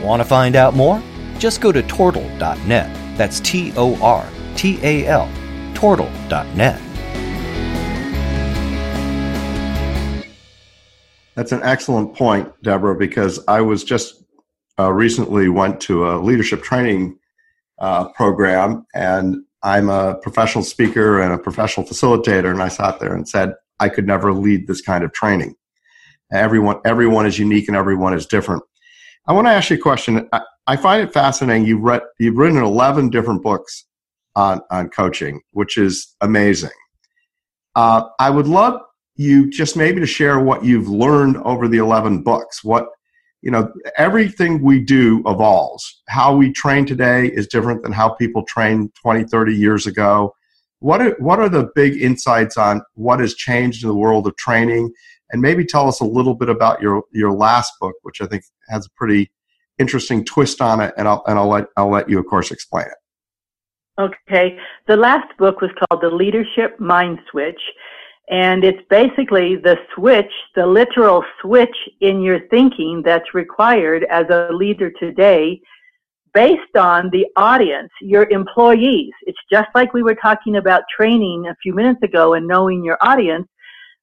Want 0.02 0.22
to 0.22 0.28
find 0.28 0.56
out 0.56 0.74
more? 0.74 1.02
Just 1.38 1.62
go 1.62 1.72
to 1.72 1.84
tortal.net. 1.84 3.18
That's 3.18 3.40
T 3.42 3.74
O 3.76 4.02
R 4.02 4.28
T 4.56 4.80
A 4.82 5.06
L, 5.06 5.30
tortal.net. 5.74 6.82
That's 11.36 11.54
an 11.54 11.62
excellent 11.64 12.16
point, 12.16 12.52
Deborah, 12.64 12.98
because 12.98 13.40
I 13.48 13.62
was 13.62 13.84
just 13.84 14.24
uh, 14.78 14.92
recently 14.92 15.48
went 15.48 15.80
to 15.82 16.10
a 16.10 16.20
leadership 16.20 16.64
training 16.64 17.18
uh, 17.80 18.10
program, 18.10 18.86
and 18.94 19.38
I'm 19.64 19.90
a 19.90 20.16
professional 20.16 20.64
speaker 20.64 21.22
and 21.22 21.34
a 21.34 21.38
professional 21.38 21.86
facilitator, 21.86 22.52
and 22.52 22.62
I 22.62 22.68
sat 22.68 23.00
there 23.00 23.14
and 23.14 23.28
said 23.28 23.54
I 23.80 23.90
could 23.90 24.06
never 24.06 24.34
lead 24.34 24.68
this 24.68 24.82
kind 24.82 25.04
of 25.04 25.14
training. 25.14 25.56
Everyone, 26.32 26.80
everyone 26.86 27.26
is 27.26 27.40
unique 27.40 27.68
and 27.68 27.78
everyone 27.78 28.14
is 28.14 28.26
different. 28.26 28.64
I 29.28 29.34
want 29.34 29.48
to 29.48 29.52
ask 29.52 29.70
you 29.70 29.78
a 29.78 29.80
question. 29.80 30.28
I, 30.32 30.42
I 30.68 30.76
find 30.76 31.02
it 31.02 31.14
fascinating. 31.14 31.66
You've 31.66 31.82
read, 31.82 32.02
you've 32.20 32.38
written 32.38 32.62
11 32.62 33.10
different 33.10 33.42
books 33.42 33.86
on 34.36 34.62
on 34.72 34.90
coaching, 34.90 35.42
which 35.52 35.78
is 35.78 36.16
amazing. 36.22 36.70
Uh, 37.76 38.04
I 38.20 38.30
would 38.30 38.48
love 38.48 38.82
you 39.16 39.50
just 39.50 39.76
maybe 39.76 40.00
to 40.00 40.06
share 40.06 40.40
what 40.40 40.64
you've 40.64 40.88
learned 40.88 41.38
over 41.38 41.68
the 41.68 41.78
11 41.78 42.24
books. 42.24 42.64
What, 42.64 42.88
you 43.42 43.52
know, 43.52 43.72
everything 43.98 44.62
we 44.62 44.80
do 44.80 45.22
evolves. 45.26 46.02
How 46.08 46.36
we 46.36 46.52
train 46.54 46.86
today 46.86 47.28
is 47.28 47.48
different 47.48 47.84
than 47.84 47.92
how 47.92 48.10
people 48.10 48.44
trained 48.44 48.92
20, 49.02 49.26
30 49.26 49.54
years 49.54 49.88
ago. 49.88 50.34
What 50.80 51.02
are, 51.02 51.16
what 51.20 51.40
are 51.40 51.50
the 51.50 51.70
big 51.76 52.02
insights 52.02 52.56
on 52.56 52.82
what 52.94 53.20
has 53.20 53.36
changed 53.36 53.84
in 53.84 53.90
the 53.90 53.96
world 53.96 54.26
of 54.26 54.38
training? 54.38 54.94
And 55.32 55.42
maybe 55.42 55.66
tell 55.66 55.88
us 55.88 56.00
a 56.02 56.06
little 56.06 56.34
bit 56.34 56.50
about 56.50 56.82
your, 56.82 57.04
your 57.12 57.32
last 57.32 57.74
book, 57.80 57.96
which 58.02 58.22
I 58.22 58.26
think 58.26 58.44
has 58.70 58.86
a 58.86 58.90
pretty 58.96 59.32
interesting 59.78 60.26
twist 60.26 60.62
on 60.62 60.82
it. 60.82 60.94
And 60.98 61.08
I'll, 61.08 61.24
and 61.28 61.38
I'll 61.38 61.48
let, 61.48 61.68
I'll 61.78 61.90
let 61.90 62.10
you, 62.10 62.20
of 62.20 62.26
course, 62.26 62.52
explain 62.52 62.86
it. 62.88 64.02
Okay. 64.02 64.58
The 64.88 64.96
last 64.96 65.38
book 65.38 65.62
was 65.62 65.72
called 65.78 66.02
The 66.02 66.10
Leadership 66.10 66.80
Mind 66.80 67.20
Switch. 67.30 67.62
And 68.30 68.64
it's 68.64 68.82
basically 68.90 69.56
the 69.56 69.78
switch, 69.96 70.32
the 70.56 70.66
literal 70.66 71.24
switch 71.42 71.76
in 72.02 72.22
your 72.22 72.42
thinking 72.50 73.02
that's 73.04 73.34
required 73.34 74.06
as 74.10 74.28
a 74.30 74.50
leader 74.52 74.92
today 75.00 75.60
based 76.34 76.76
on 76.78 77.10
the 77.12 77.26
audience, 77.36 77.90
your 78.02 78.30
employees. 78.30 79.12
It's 79.24 79.40
just 79.52 79.70
like 79.74 79.94
we 79.94 80.04
were 80.04 80.16
talking 80.16 80.58
about 80.58 80.84
training 80.96 81.48
a 81.48 81.56
few 81.62 81.74
minutes 81.74 82.04
ago 82.04 82.36
and 82.36 82.48
knowing 82.48 82.84
your 82.84 82.98
audience. 83.02 83.48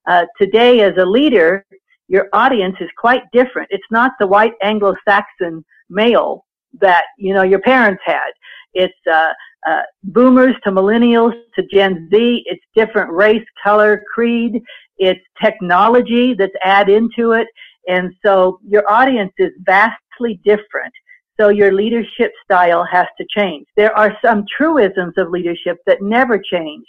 Uh, 0.07 0.25
today 0.39 0.81
as 0.81 0.93
a 0.97 1.05
leader, 1.05 1.65
your 2.07 2.27
audience 2.33 2.75
is 2.79 2.89
quite 2.97 3.23
different. 3.33 3.67
It's 3.71 3.91
not 3.91 4.13
the 4.19 4.27
white 4.27 4.53
Anglo-Saxon 4.61 5.63
male 5.89 6.45
that, 6.79 7.05
you 7.17 7.33
know, 7.33 7.43
your 7.43 7.59
parents 7.59 8.01
had. 8.05 8.31
It's, 8.73 8.93
uh, 9.11 9.33
uh, 9.67 9.81
boomers 10.03 10.55
to 10.63 10.71
millennials 10.71 11.33
to 11.55 11.63
Gen 11.73 12.09
Z. 12.09 12.43
It's 12.45 12.63
different 12.75 13.11
race, 13.11 13.45
color, 13.61 14.03
creed. 14.13 14.61
It's 14.97 15.19
technology 15.43 16.33
that's 16.33 16.53
add 16.63 16.89
into 16.89 17.33
it. 17.33 17.47
And 17.87 18.13
so 18.25 18.59
your 18.65 18.89
audience 18.89 19.33
is 19.37 19.51
vastly 19.65 20.39
different. 20.45 20.93
So 21.39 21.49
your 21.49 21.71
leadership 21.73 22.31
style 22.43 22.83
has 22.89 23.07
to 23.19 23.25
change. 23.29 23.67
There 23.75 23.95
are 23.97 24.17
some 24.23 24.45
truisms 24.55 25.13
of 25.17 25.29
leadership 25.29 25.77
that 25.85 26.01
never 26.01 26.39
change. 26.39 26.85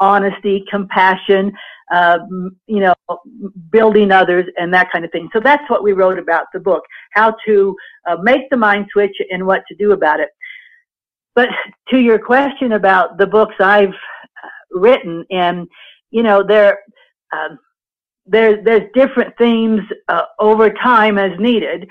Honesty, 0.00 0.64
compassion, 0.70 1.52
uh, 1.92 2.18
you 2.66 2.80
know, 2.80 2.94
building 3.70 4.12
others 4.12 4.46
and 4.56 4.72
that 4.72 4.90
kind 4.90 5.04
of 5.04 5.10
thing. 5.10 5.28
So 5.32 5.40
that's 5.40 5.68
what 5.68 5.82
we 5.82 5.92
wrote 5.92 6.18
about 6.18 6.46
the 6.52 6.60
book, 6.60 6.82
how 7.12 7.34
to 7.46 7.76
uh, 8.08 8.16
make 8.22 8.48
the 8.50 8.56
mind 8.56 8.86
switch 8.92 9.16
and 9.30 9.46
what 9.46 9.62
to 9.68 9.74
do 9.74 9.92
about 9.92 10.20
it. 10.20 10.30
But 11.34 11.48
to 11.88 11.98
your 11.98 12.18
question 12.18 12.72
about 12.72 13.18
the 13.18 13.26
books 13.26 13.54
I've 13.60 13.88
uh, 13.88 14.78
written, 14.78 15.24
and 15.30 15.68
you 16.10 16.22
know, 16.22 16.42
there, 16.42 16.78
um, 17.32 17.58
there, 18.26 18.62
there's 18.62 18.90
different 18.94 19.36
themes 19.38 19.80
uh, 20.08 20.24
over 20.38 20.70
time 20.70 21.18
as 21.18 21.38
needed 21.38 21.88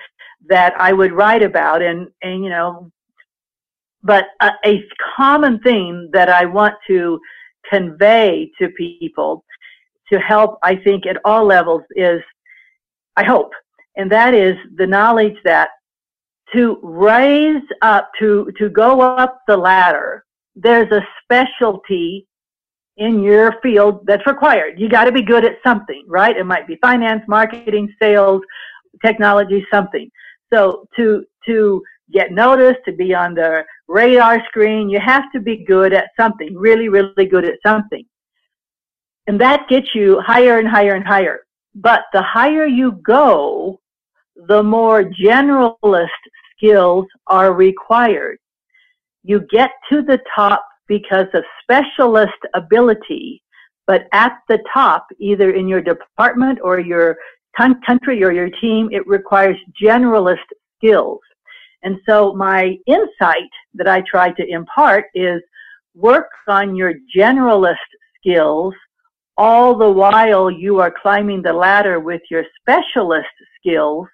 that 0.47 0.73
I 0.79 0.93
would 0.93 1.11
write 1.11 1.43
about, 1.43 1.81
and 1.81 2.07
and 2.21 2.43
you 2.43 2.49
know, 2.49 2.91
but 4.03 4.25
a, 4.41 4.51
a 4.65 4.83
common 5.15 5.59
theme 5.59 6.09
that 6.13 6.29
I 6.29 6.45
want 6.45 6.75
to 6.87 7.19
convey 7.69 8.51
to 8.59 8.69
people 8.69 9.43
to 10.11 10.19
help, 10.19 10.57
I 10.63 10.75
think, 10.75 11.05
at 11.05 11.17
all 11.25 11.45
levels 11.45 11.83
is, 11.95 12.21
I 13.15 13.23
hope, 13.23 13.51
and 13.95 14.11
that 14.11 14.33
is 14.33 14.55
the 14.75 14.87
knowledge 14.87 15.35
that 15.43 15.69
to 16.53 16.79
raise 16.81 17.61
up, 17.81 18.09
to, 18.19 18.51
to 18.57 18.69
go 18.69 19.01
up 19.01 19.41
the 19.47 19.55
ladder, 19.55 20.25
there's 20.55 20.91
a 20.91 21.05
specialty 21.23 22.27
in 22.97 23.23
your 23.23 23.55
field 23.61 24.05
that's 24.05 24.25
required. 24.25 24.79
You 24.79 24.89
got 24.89 25.05
to 25.05 25.11
be 25.11 25.21
good 25.21 25.45
at 25.45 25.57
something, 25.63 26.03
right? 26.07 26.35
It 26.35 26.45
might 26.45 26.67
be 26.67 26.77
finance, 26.81 27.23
marketing, 27.27 27.93
sales, 28.01 28.41
technology, 29.05 29.65
something. 29.71 30.09
So 30.51 30.87
to, 30.97 31.23
to 31.45 31.83
get 32.11 32.31
noticed, 32.31 32.79
to 32.85 32.91
be 32.93 33.13
on 33.13 33.33
the 33.33 33.63
radar 33.87 34.43
screen, 34.47 34.89
you 34.89 34.99
have 34.99 35.31
to 35.31 35.39
be 35.39 35.63
good 35.65 35.93
at 35.93 36.09
something, 36.19 36.55
really, 36.55 36.89
really 36.89 37.25
good 37.25 37.45
at 37.45 37.59
something. 37.65 38.05
And 39.27 39.39
that 39.41 39.67
gets 39.69 39.93
you 39.93 40.19
higher 40.21 40.57
and 40.57 40.67
higher 40.67 40.95
and 40.95 41.05
higher. 41.05 41.41
But 41.75 42.05
the 42.13 42.21
higher 42.21 42.65
you 42.65 42.93
go, 43.03 43.79
the 44.47 44.63
more 44.63 45.03
generalist 45.03 46.07
skills 46.55 47.05
are 47.27 47.53
required. 47.53 48.39
You 49.23 49.45
get 49.51 49.71
to 49.91 50.01
the 50.01 50.19
top 50.35 50.65
because 50.87 51.27
of 51.33 51.43
specialist 51.61 52.39
ability, 52.55 53.43
but 53.85 54.07
at 54.13 54.37
the 54.47 54.59
top, 54.73 55.05
either 55.19 55.51
in 55.51 55.67
your 55.67 55.81
department 55.81 56.59
or 56.63 56.79
your 56.79 57.17
country 57.55 58.23
or 58.23 58.31
your 58.31 58.49
team, 58.61 58.89
it 58.91 59.05
requires 59.07 59.57
generalist 59.81 60.37
skills. 60.77 61.19
And 61.83 61.97
so 62.07 62.33
my 62.33 62.77
insight 62.87 63.49
that 63.73 63.87
I 63.87 64.01
try 64.01 64.31
to 64.31 64.47
impart 64.47 65.05
is 65.13 65.41
work 65.95 66.29
on 66.47 66.75
your 66.75 66.93
generalist 67.15 67.77
skills 68.17 68.73
all 69.39 69.73
the 69.73 69.89
while 69.89 70.51
you 70.51 70.81
are 70.81 70.93
climbing 71.01 71.41
the 71.41 71.53
ladder 71.53 72.01
with 72.01 72.21
your 72.29 72.43
specialist 72.59 73.29
skills. 73.57 74.05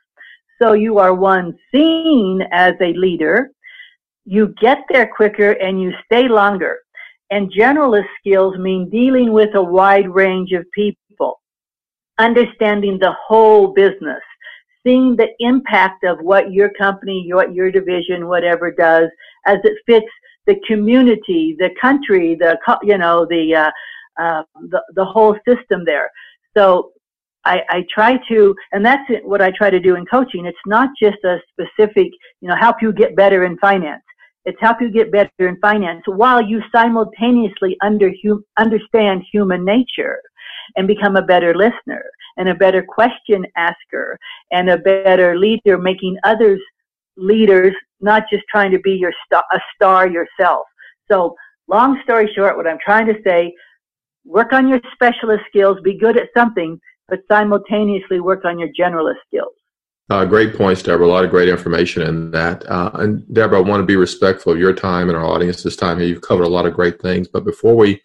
So 0.61 0.73
you 0.73 0.99
are 0.99 1.15
one 1.15 1.57
seen 1.73 2.43
as 2.51 2.73
a 2.79 2.93
leader. 2.93 3.49
You 4.25 4.53
get 4.61 4.83
there 4.87 5.07
quicker 5.07 5.53
and 5.53 5.81
you 5.81 5.93
stay 6.05 6.27
longer. 6.27 6.77
And 7.31 7.51
generalist 7.51 8.07
skills 8.19 8.55
mean 8.59 8.87
dealing 8.91 9.33
with 9.33 9.55
a 9.55 9.63
wide 9.63 10.07
range 10.07 10.51
of 10.51 10.69
people, 10.71 11.41
understanding 12.19 12.99
the 12.99 13.13
whole 13.13 13.73
business, 13.73 14.21
seeing 14.85 15.15
the 15.15 15.29
impact 15.39 16.03
of 16.03 16.19
what 16.19 16.51
your 16.51 16.69
company, 16.69 17.29
what 17.33 17.53
your 17.53 17.71
division, 17.71 18.27
whatever 18.27 18.71
does 18.71 19.09
as 19.47 19.57
it 19.63 19.77
fits 19.85 20.05
the 20.47 20.55
community, 20.67 21.55
the 21.57 21.71
country, 21.81 22.35
the, 22.35 22.57
you 22.83 22.97
know, 22.97 23.25
the, 23.25 23.55
uh, 23.55 23.71
uh, 24.21 24.43
the, 24.69 24.81
the 24.93 25.03
whole 25.03 25.35
system 25.47 25.83
there. 25.85 26.09
So 26.55 26.91
I, 27.45 27.61
I 27.69 27.85
try 27.93 28.17
to, 28.29 28.55
and 28.71 28.85
that's 28.85 29.03
what 29.23 29.41
I 29.41 29.51
try 29.51 29.69
to 29.69 29.79
do 29.79 29.95
in 29.95 30.05
coaching. 30.05 30.45
It's 30.45 30.57
not 30.65 30.89
just 31.01 31.17
a 31.23 31.39
specific, 31.51 32.07
you 32.41 32.47
know, 32.47 32.55
help 32.55 32.77
you 32.81 32.93
get 32.93 33.15
better 33.15 33.45
in 33.45 33.57
finance. 33.57 34.03
It's 34.45 34.57
help 34.61 34.79
you 34.79 34.91
get 34.91 35.11
better 35.11 35.31
in 35.39 35.57
finance 35.59 36.03
while 36.05 36.41
you 36.41 36.61
simultaneously 36.71 37.75
under, 37.81 38.11
understand 38.57 39.23
human 39.31 39.65
nature 39.65 40.19
and 40.75 40.87
become 40.87 41.15
a 41.15 41.21
better 41.21 41.55
listener 41.55 42.03
and 42.37 42.49
a 42.49 42.55
better 42.55 42.83
question 42.83 43.45
asker 43.55 44.17
and 44.51 44.69
a 44.69 44.77
better 44.77 45.37
leader, 45.37 45.77
making 45.77 46.17
others 46.23 46.61
leaders, 47.17 47.73
not 48.01 48.23
just 48.29 48.43
trying 48.49 48.71
to 48.71 48.79
be 48.79 48.91
your 48.91 49.13
star, 49.25 49.43
a 49.51 49.59
star 49.75 50.07
yourself. 50.07 50.65
So 51.09 51.35
long 51.67 51.99
story 52.03 52.31
short, 52.35 52.57
what 52.57 52.67
I'm 52.67 52.79
trying 52.83 53.07
to 53.07 53.15
say, 53.23 53.53
work 54.25 54.53
on 54.53 54.67
your 54.67 54.81
specialist 54.93 55.43
skills, 55.47 55.77
be 55.83 55.97
good 55.97 56.17
at 56.17 56.29
something, 56.35 56.79
but 57.07 57.19
simultaneously 57.29 58.19
work 58.19 58.43
on 58.45 58.59
your 58.59 58.69
generalist 58.77 59.19
skills. 59.27 59.53
Uh, 60.09 60.23
great 60.23 60.55
points, 60.55 60.83
Deborah. 60.83 61.07
A 61.07 61.07
lot 61.07 61.25
of 61.25 61.31
great 61.31 61.49
information 61.49 62.03
in 62.03 62.29
that. 62.29 62.63
Uh, 62.69 62.91
and 62.95 63.33
Deborah, 63.33 63.57
I 63.57 63.61
want 63.61 63.81
to 63.81 63.85
be 63.85 63.95
respectful 63.95 64.53
of 64.53 64.59
your 64.59 64.73
time 64.73 65.09
and 65.09 65.17
our 65.17 65.25
audience 65.25 65.63
this 65.63 65.75
time. 65.75 65.99
You've 65.99 66.21
covered 66.21 66.43
a 66.43 66.49
lot 66.49 66.67
of 66.67 66.75
great 66.75 67.01
things. 67.01 67.27
But 67.27 67.43
before 67.43 67.75
we 67.75 67.99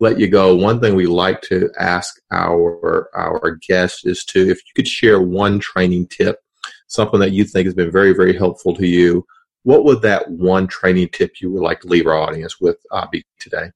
let 0.00 0.18
you 0.18 0.28
go, 0.28 0.54
one 0.54 0.80
thing 0.80 0.94
we 0.94 1.06
like 1.06 1.40
to 1.42 1.70
ask 1.78 2.20
our 2.30 3.08
our 3.14 3.58
guests 3.66 4.04
is 4.04 4.24
to 4.26 4.40
if 4.40 4.58
you 4.58 4.72
could 4.74 4.88
share 4.88 5.20
one 5.20 5.58
training 5.58 6.06
tip, 6.06 6.38
something 6.86 7.20
that 7.20 7.32
you 7.32 7.44
think 7.44 7.66
has 7.66 7.74
been 7.74 7.90
very 7.90 8.12
very 8.12 8.36
helpful 8.36 8.74
to 8.76 8.86
you. 8.86 9.24
What 9.64 9.84
would 9.84 10.02
that 10.02 10.30
one 10.30 10.66
training 10.66 11.08
tip 11.12 11.40
you 11.40 11.50
would 11.52 11.62
like 11.62 11.80
to 11.80 11.88
leave 11.88 12.06
our 12.06 12.16
audience 12.16 12.60
with 12.60 12.78
uh, 12.92 13.06
be 13.10 13.24
today? 13.40 13.70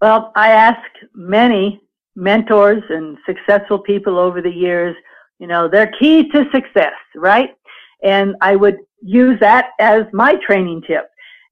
Well, 0.00 0.32
I 0.36 0.50
ask 0.50 0.80
many 1.14 1.80
mentors 2.14 2.82
and 2.88 3.18
successful 3.26 3.80
people 3.80 4.18
over 4.18 4.40
the 4.40 4.50
years, 4.50 4.94
you 5.38 5.46
know, 5.46 5.68
their 5.68 5.90
key 5.98 6.28
to 6.30 6.48
success, 6.52 6.94
right? 7.16 7.50
And 8.02 8.36
I 8.40 8.54
would 8.54 8.76
use 9.02 9.38
that 9.40 9.70
as 9.80 10.04
my 10.12 10.36
training 10.36 10.82
tip. 10.86 11.08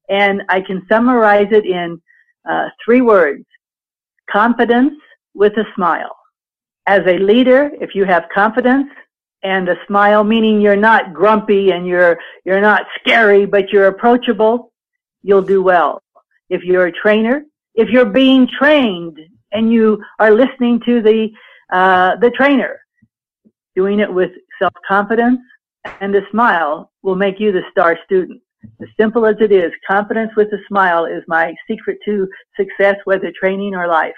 And 0.08 0.42
I 0.48 0.60
can 0.60 0.86
summarize 0.88 1.48
it 1.50 1.66
in 1.66 2.00
uh, 2.48 2.68
three 2.84 3.00
words 3.00 3.44
confidence 4.30 4.94
with 5.34 5.52
a 5.56 5.64
smile. 5.74 6.16
As 6.86 7.00
a 7.06 7.18
leader, 7.18 7.70
if 7.80 7.94
you 7.94 8.04
have 8.04 8.24
confidence 8.34 8.88
and 9.42 9.68
a 9.68 9.76
smile, 9.86 10.24
meaning 10.24 10.60
you're 10.60 10.76
not 10.76 11.12
grumpy 11.12 11.70
and 11.70 11.86
you're, 11.86 12.18
you're 12.44 12.60
not 12.60 12.86
scary, 13.00 13.44
but 13.46 13.70
you're 13.70 13.88
approachable, 13.88 14.72
you'll 15.22 15.42
do 15.42 15.62
well. 15.62 16.02
If 16.48 16.62
you're 16.62 16.86
a 16.86 16.92
trainer, 16.92 17.44
if 17.74 17.88
you're 17.90 18.06
being 18.06 18.48
trained 18.58 19.18
and 19.52 19.72
you 19.72 20.02
are 20.18 20.30
listening 20.30 20.80
to 20.86 21.02
the, 21.02 21.28
uh, 21.72 22.16
the 22.16 22.30
trainer, 22.30 22.80
doing 23.74 24.00
it 24.00 24.12
with 24.12 24.30
self-confidence 24.58 25.40
and 26.00 26.14
a 26.14 26.22
smile 26.30 26.90
will 27.02 27.16
make 27.16 27.38
you 27.38 27.52
the 27.52 27.62
star 27.70 27.98
student. 28.04 28.40
As 28.80 28.88
simple 28.98 29.26
as 29.26 29.36
it 29.40 29.52
is, 29.52 29.72
confidence 29.86 30.30
with 30.36 30.48
a 30.48 30.58
smile 30.68 31.04
is 31.04 31.22
my 31.26 31.54
secret 31.68 31.98
to 32.04 32.28
success, 32.58 32.96
whether 33.04 33.32
training 33.38 33.74
or 33.74 33.86
life. 33.86 34.14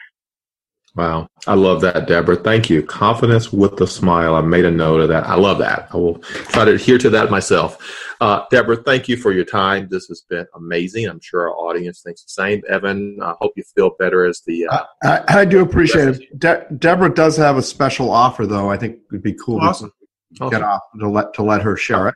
Wow. 0.96 1.28
I 1.46 1.54
love 1.54 1.80
that, 1.82 2.08
Deborah. 2.08 2.36
Thank 2.36 2.68
you. 2.68 2.82
Confidence 2.82 3.52
with 3.52 3.80
a 3.80 3.86
smile. 3.86 4.34
I 4.34 4.40
made 4.40 4.64
a 4.64 4.70
note 4.70 5.00
of 5.00 5.08
that. 5.10 5.28
I 5.28 5.36
love 5.36 5.58
that. 5.58 5.88
I 5.92 5.96
will 5.96 6.18
try 6.18 6.64
to 6.64 6.72
adhere 6.72 6.98
to 6.98 7.10
that 7.10 7.30
myself. 7.30 7.78
Uh, 8.20 8.44
Deborah, 8.50 8.76
thank 8.78 9.08
you 9.08 9.16
for 9.16 9.30
your 9.32 9.44
time. 9.44 9.86
This 9.88 10.08
has 10.08 10.22
been 10.22 10.46
amazing. 10.56 11.06
I'm 11.06 11.20
sure 11.20 11.42
our 11.42 11.54
audience 11.54 12.02
thinks 12.02 12.24
the 12.24 12.30
same. 12.30 12.62
Evan, 12.68 13.18
I 13.22 13.34
hope 13.40 13.52
you 13.54 13.62
feel 13.76 13.90
better 13.98 14.24
as 14.24 14.42
the. 14.44 14.66
Uh, 14.66 14.84
I, 15.04 15.24
I, 15.28 15.44
do 15.44 15.60
appreciate 15.60 16.08
it. 16.08 16.38
De- 16.40 16.66
Deborah 16.78 17.14
does 17.14 17.36
have 17.36 17.56
a 17.56 17.62
special 17.62 18.10
offer, 18.10 18.44
though. 18.44 18.68
I 18.68 18.76
think 18.76 18.96
it 18.96 19.12
would 19.12 19.22
be 19.22 19.34
cool 19.34 19.60
awesome. 19.60 19.92
to 20.34 20.42
awesome. 20.42 20.50
get 20.50 20.62
off 20.62 20.80
to 20.98 21.08
let 21.08 21.32
to 21.34 21.44
let 21.44 21.62
her 21.62 21.76
share 21.76 22.08
it. 22.08 22.14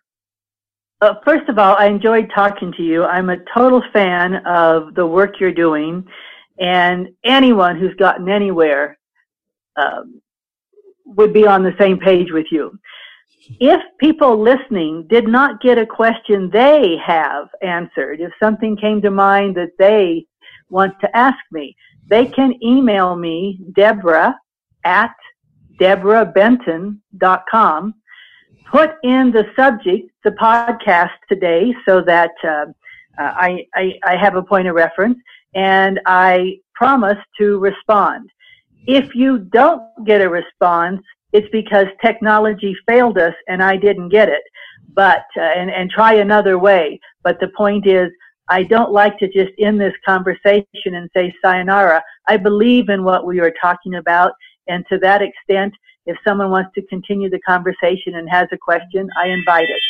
Uh, 1.02 1.14
first 1.24 1.48
of 1.48 1.58
all, 1.58 1.74
I 1.76 1.86
enjoyed 1.86 2.30
talking 2.32 2.72
to 2.76 2.82
you. 2.82 3.02
I'm 3.02 3.30
a 3.30 3.38
total 3.52 3.82
fan 3.92 4.36
of 4.46 4.94
the 4.94 5.04
work 5.04 5.40
you're 5.40 5.50
doing, 5.50 6.06
and 6.60 7.08
anyone 7.24 7.76
who's 7.76 7.96
gotten 7.96 8.28
anywhere 8.28 8.96
um, 9.74 10.22
would 11.04 11.32
be 11.32 11.44
on 11.44 11.64
the 11.64 11.74
same 11.76 11.98
page 11.98 12.30
with 12.30 12.46
you. 12.52 12.78
If 13.58 13.82
people 13.98 14.40
listening 14.40 15.08
did 15.10 15.26
not 15.26 15.60
get 15.60 15.76
a 15.76 15.84
question 15.84 16.48
they 16.50 16.96
have 17.04 17.48
answered, 17.62 18.20
if 18.20 18.30
something 18.40 18.76
came 18.76 19.02
to 19.02 19.10
mind 19.10 19.56
that 19.56 19.72
they 19.80 20.24
want 20.70 20.94
to 21.00 21.16
ask 21.16 21.38
me, 21.50 21.74
they 22.06 22.26
can 22.26 22.54
email 22.62 23.16
me, 23.16 23.58
Deborah 23.74 24.36
at 24.84 25.16
deborahbenton.com 25.80 27.94
put 28.72 28.92
in 29.04 29.30
the 29.30 29.44
subject, 29.54 30.10
the 30.24 30.30
podcast 30.30 31.10
today, 31.28 31.74
so 31.86 32.00
that 32.00 32.32
uh, 32.42 32.48
uh, 32.48 32.66
I, 33.18 33.66
I, 33.74 33.98
I 34.04 34.16
have 34.16 34.34
a 34.34 34.42
point 34.42 34.66
of 34.66 34.74
reference, 34.74 35.18
and 35.54 36.00
I 36.06 36.58
promise 36.74 37.18
to 37.38 37.58
respond. 37.58 38.30
If 38.86 39.14
you 39.14 39.38
don't 39.38 39.82
get 40.06 40.22
a 40.22 40.28
response, 40.28 41.02
it's 41.32 41.48
because 41.52 41.86
technology 42.04 42.74
failed 42.88 43.18
us 43.18 43.34
and 43.46 43.62
I 43.62 43.76
didn't 43.76 44.08
get 44.08 44.28
it. 44.28 44.42
But 44.94 45.24
uh, 45.36 45.40
and 45.40 45.70
and 45.70 45.90
try 45.90 46.14
another 46.14 46.58
way. 46.58 46.98
But 47.22 47.40
the 47.40 47.48
point 47.56 47.86
is, 47.86 48.10
I 48.48 48.64
don't 48.64 48.92
like 48.92 49.18
to 49.18 49.28
just 49.28 49.52
end 49.58 49.80
this 49.80 49.94
conversation 50.04 50.66
and 50.84 51.08
say 51.14 51.34
sayonara. 51.42 52.02
I 52.28 52.36
believe 52.36 52.88
in 52.88 53.04
what 53.04 53.24
we 53.24 53.40
are 53.40 53.54
talking 53.60 53.94
about, 53.94 54.32
and 54.66 54.84
to 54.90 54.98
that 54.98 55.22
extent, 55.22 55.72
if 56.06 56.16
someone 56.26 56.50
wants 56.50 56.70
to 56.74 56.82
continue 56.82 57.30
the 57.30 57.40
conversation 57.40 58.16
and 58.16 58.28
has 58.30 58.48
a 58.52 58.58
question, 58.58 59.08
I 59.22 59.28
invite 59.28 59.68
it. 59.68 59.80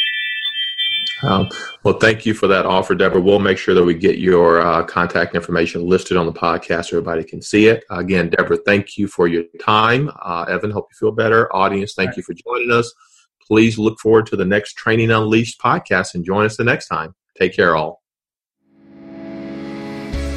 Um, 1.22 1.48
well, 1.84 1.98
thank 1.98 2.26
you 2.26 2.34
for 2.34 2.48
that 2.48 2.66
offer, 2.66 2.94
Deborah. 2.94 3.20
We'll 3.20 3.38
make 3.38 3.56
sure 3.56 3.74
that 3.74 3.84
we 3.84 3.94
get 3.94 4.18
your 4.18 4.60
uh, 4.60 4.82
contact 4.84 5.34
information 5.34 5.86
listed 5.86 6.16
on 6.16 6.26
the 6.26 6.32
podcast 6.32 6.86
so 6.86 6.96
everybody 6.96 7.22
can 7.22 7.40
see 7.40 7.66
it. 7.66 7.84
Again, 7.90 8.30
Deborah, 8.30 8.58
thank 8.66 8.98
you 8.98 9.06
for 9.06 9.28
your 9.28 9.44
time. 9.60 10.10
Uh, 10.20 10.44
Evan, 10.48 10.70
hope 10.70 10.88
you 10.90 10.96
feel 10.98 11.12
better. 11.12 11.54
Audience, 11.54 11.94
thank 11.94 12.16
you 12.16 12.22
for 12.22 12.34
joining 12.34 12.72
us. 12.72 12.92
Please 13.46 13.78
look 13.78 13.98
forward 14.00 14.26
to 14.26 14.36
the 14.36 14.44
next 14.44 14.74
Training 14.74 15.10
Unleashed 15.10 15.60
podcast 15.60 16.14
and 16.14 16.24
join 16.24 16.44
us 16.44 16.56
the 16.56 16.64
next 16.64 16.88
time. 16.88 17.14
Take 17.38 17.54
care, 17.54 17.76
all. 17.76 18.00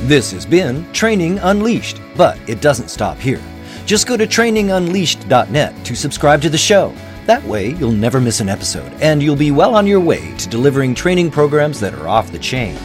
This 0.03 0.31
has 0.33 0.45
been 0.45 0.91
Training 0.93 1.39
Unleashed, 1.39 1.99
but 2.15 2.37
it 2.47 2.61
doesn't 2.61 2.89
stop 2.89 3.17
here. 3.17 3.41
Just 3.85 4.07
go 4.07 4.17
to 4.17 4.25
trainingunleashed.net 4.25 5.85
to 5.85 5.95
subscribe 5.95 6.41
to 6.41 6.49
the 6.49 6.57
show 6.57 6.93
That 7.25 7.43
way, 7.43 7.69
you'll 7.69 7.91
never 7.91 8.21
miss 8.21 8.39
an 8.39 8.49
episode, 8.49 8.91
and 9.01 9.21
you'll 9.21 9.35
be 9.35 9.49
well 9.49 9.73
on 9.75 9.87
your 9.87 9.99
way 9.99 10.35
to 10.37 10.47
delivering 10.47 10.93
training 10.93 11.31
programs 11.31 11.79
that 11.79 11.95
are 11.95 12.07
off 12.07 12.31
the 12.31 12.37
chain. 12.37 12.77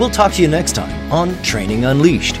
We'll 0.00 0.10
talk 0.10 0.32
to 0.32 0.42
you 0.42 0.48
next 0.48 0.74
time 0.74 1.12
on 1.12 1.40
Training 1.42 1.84
Unleashed. 1.84 2.40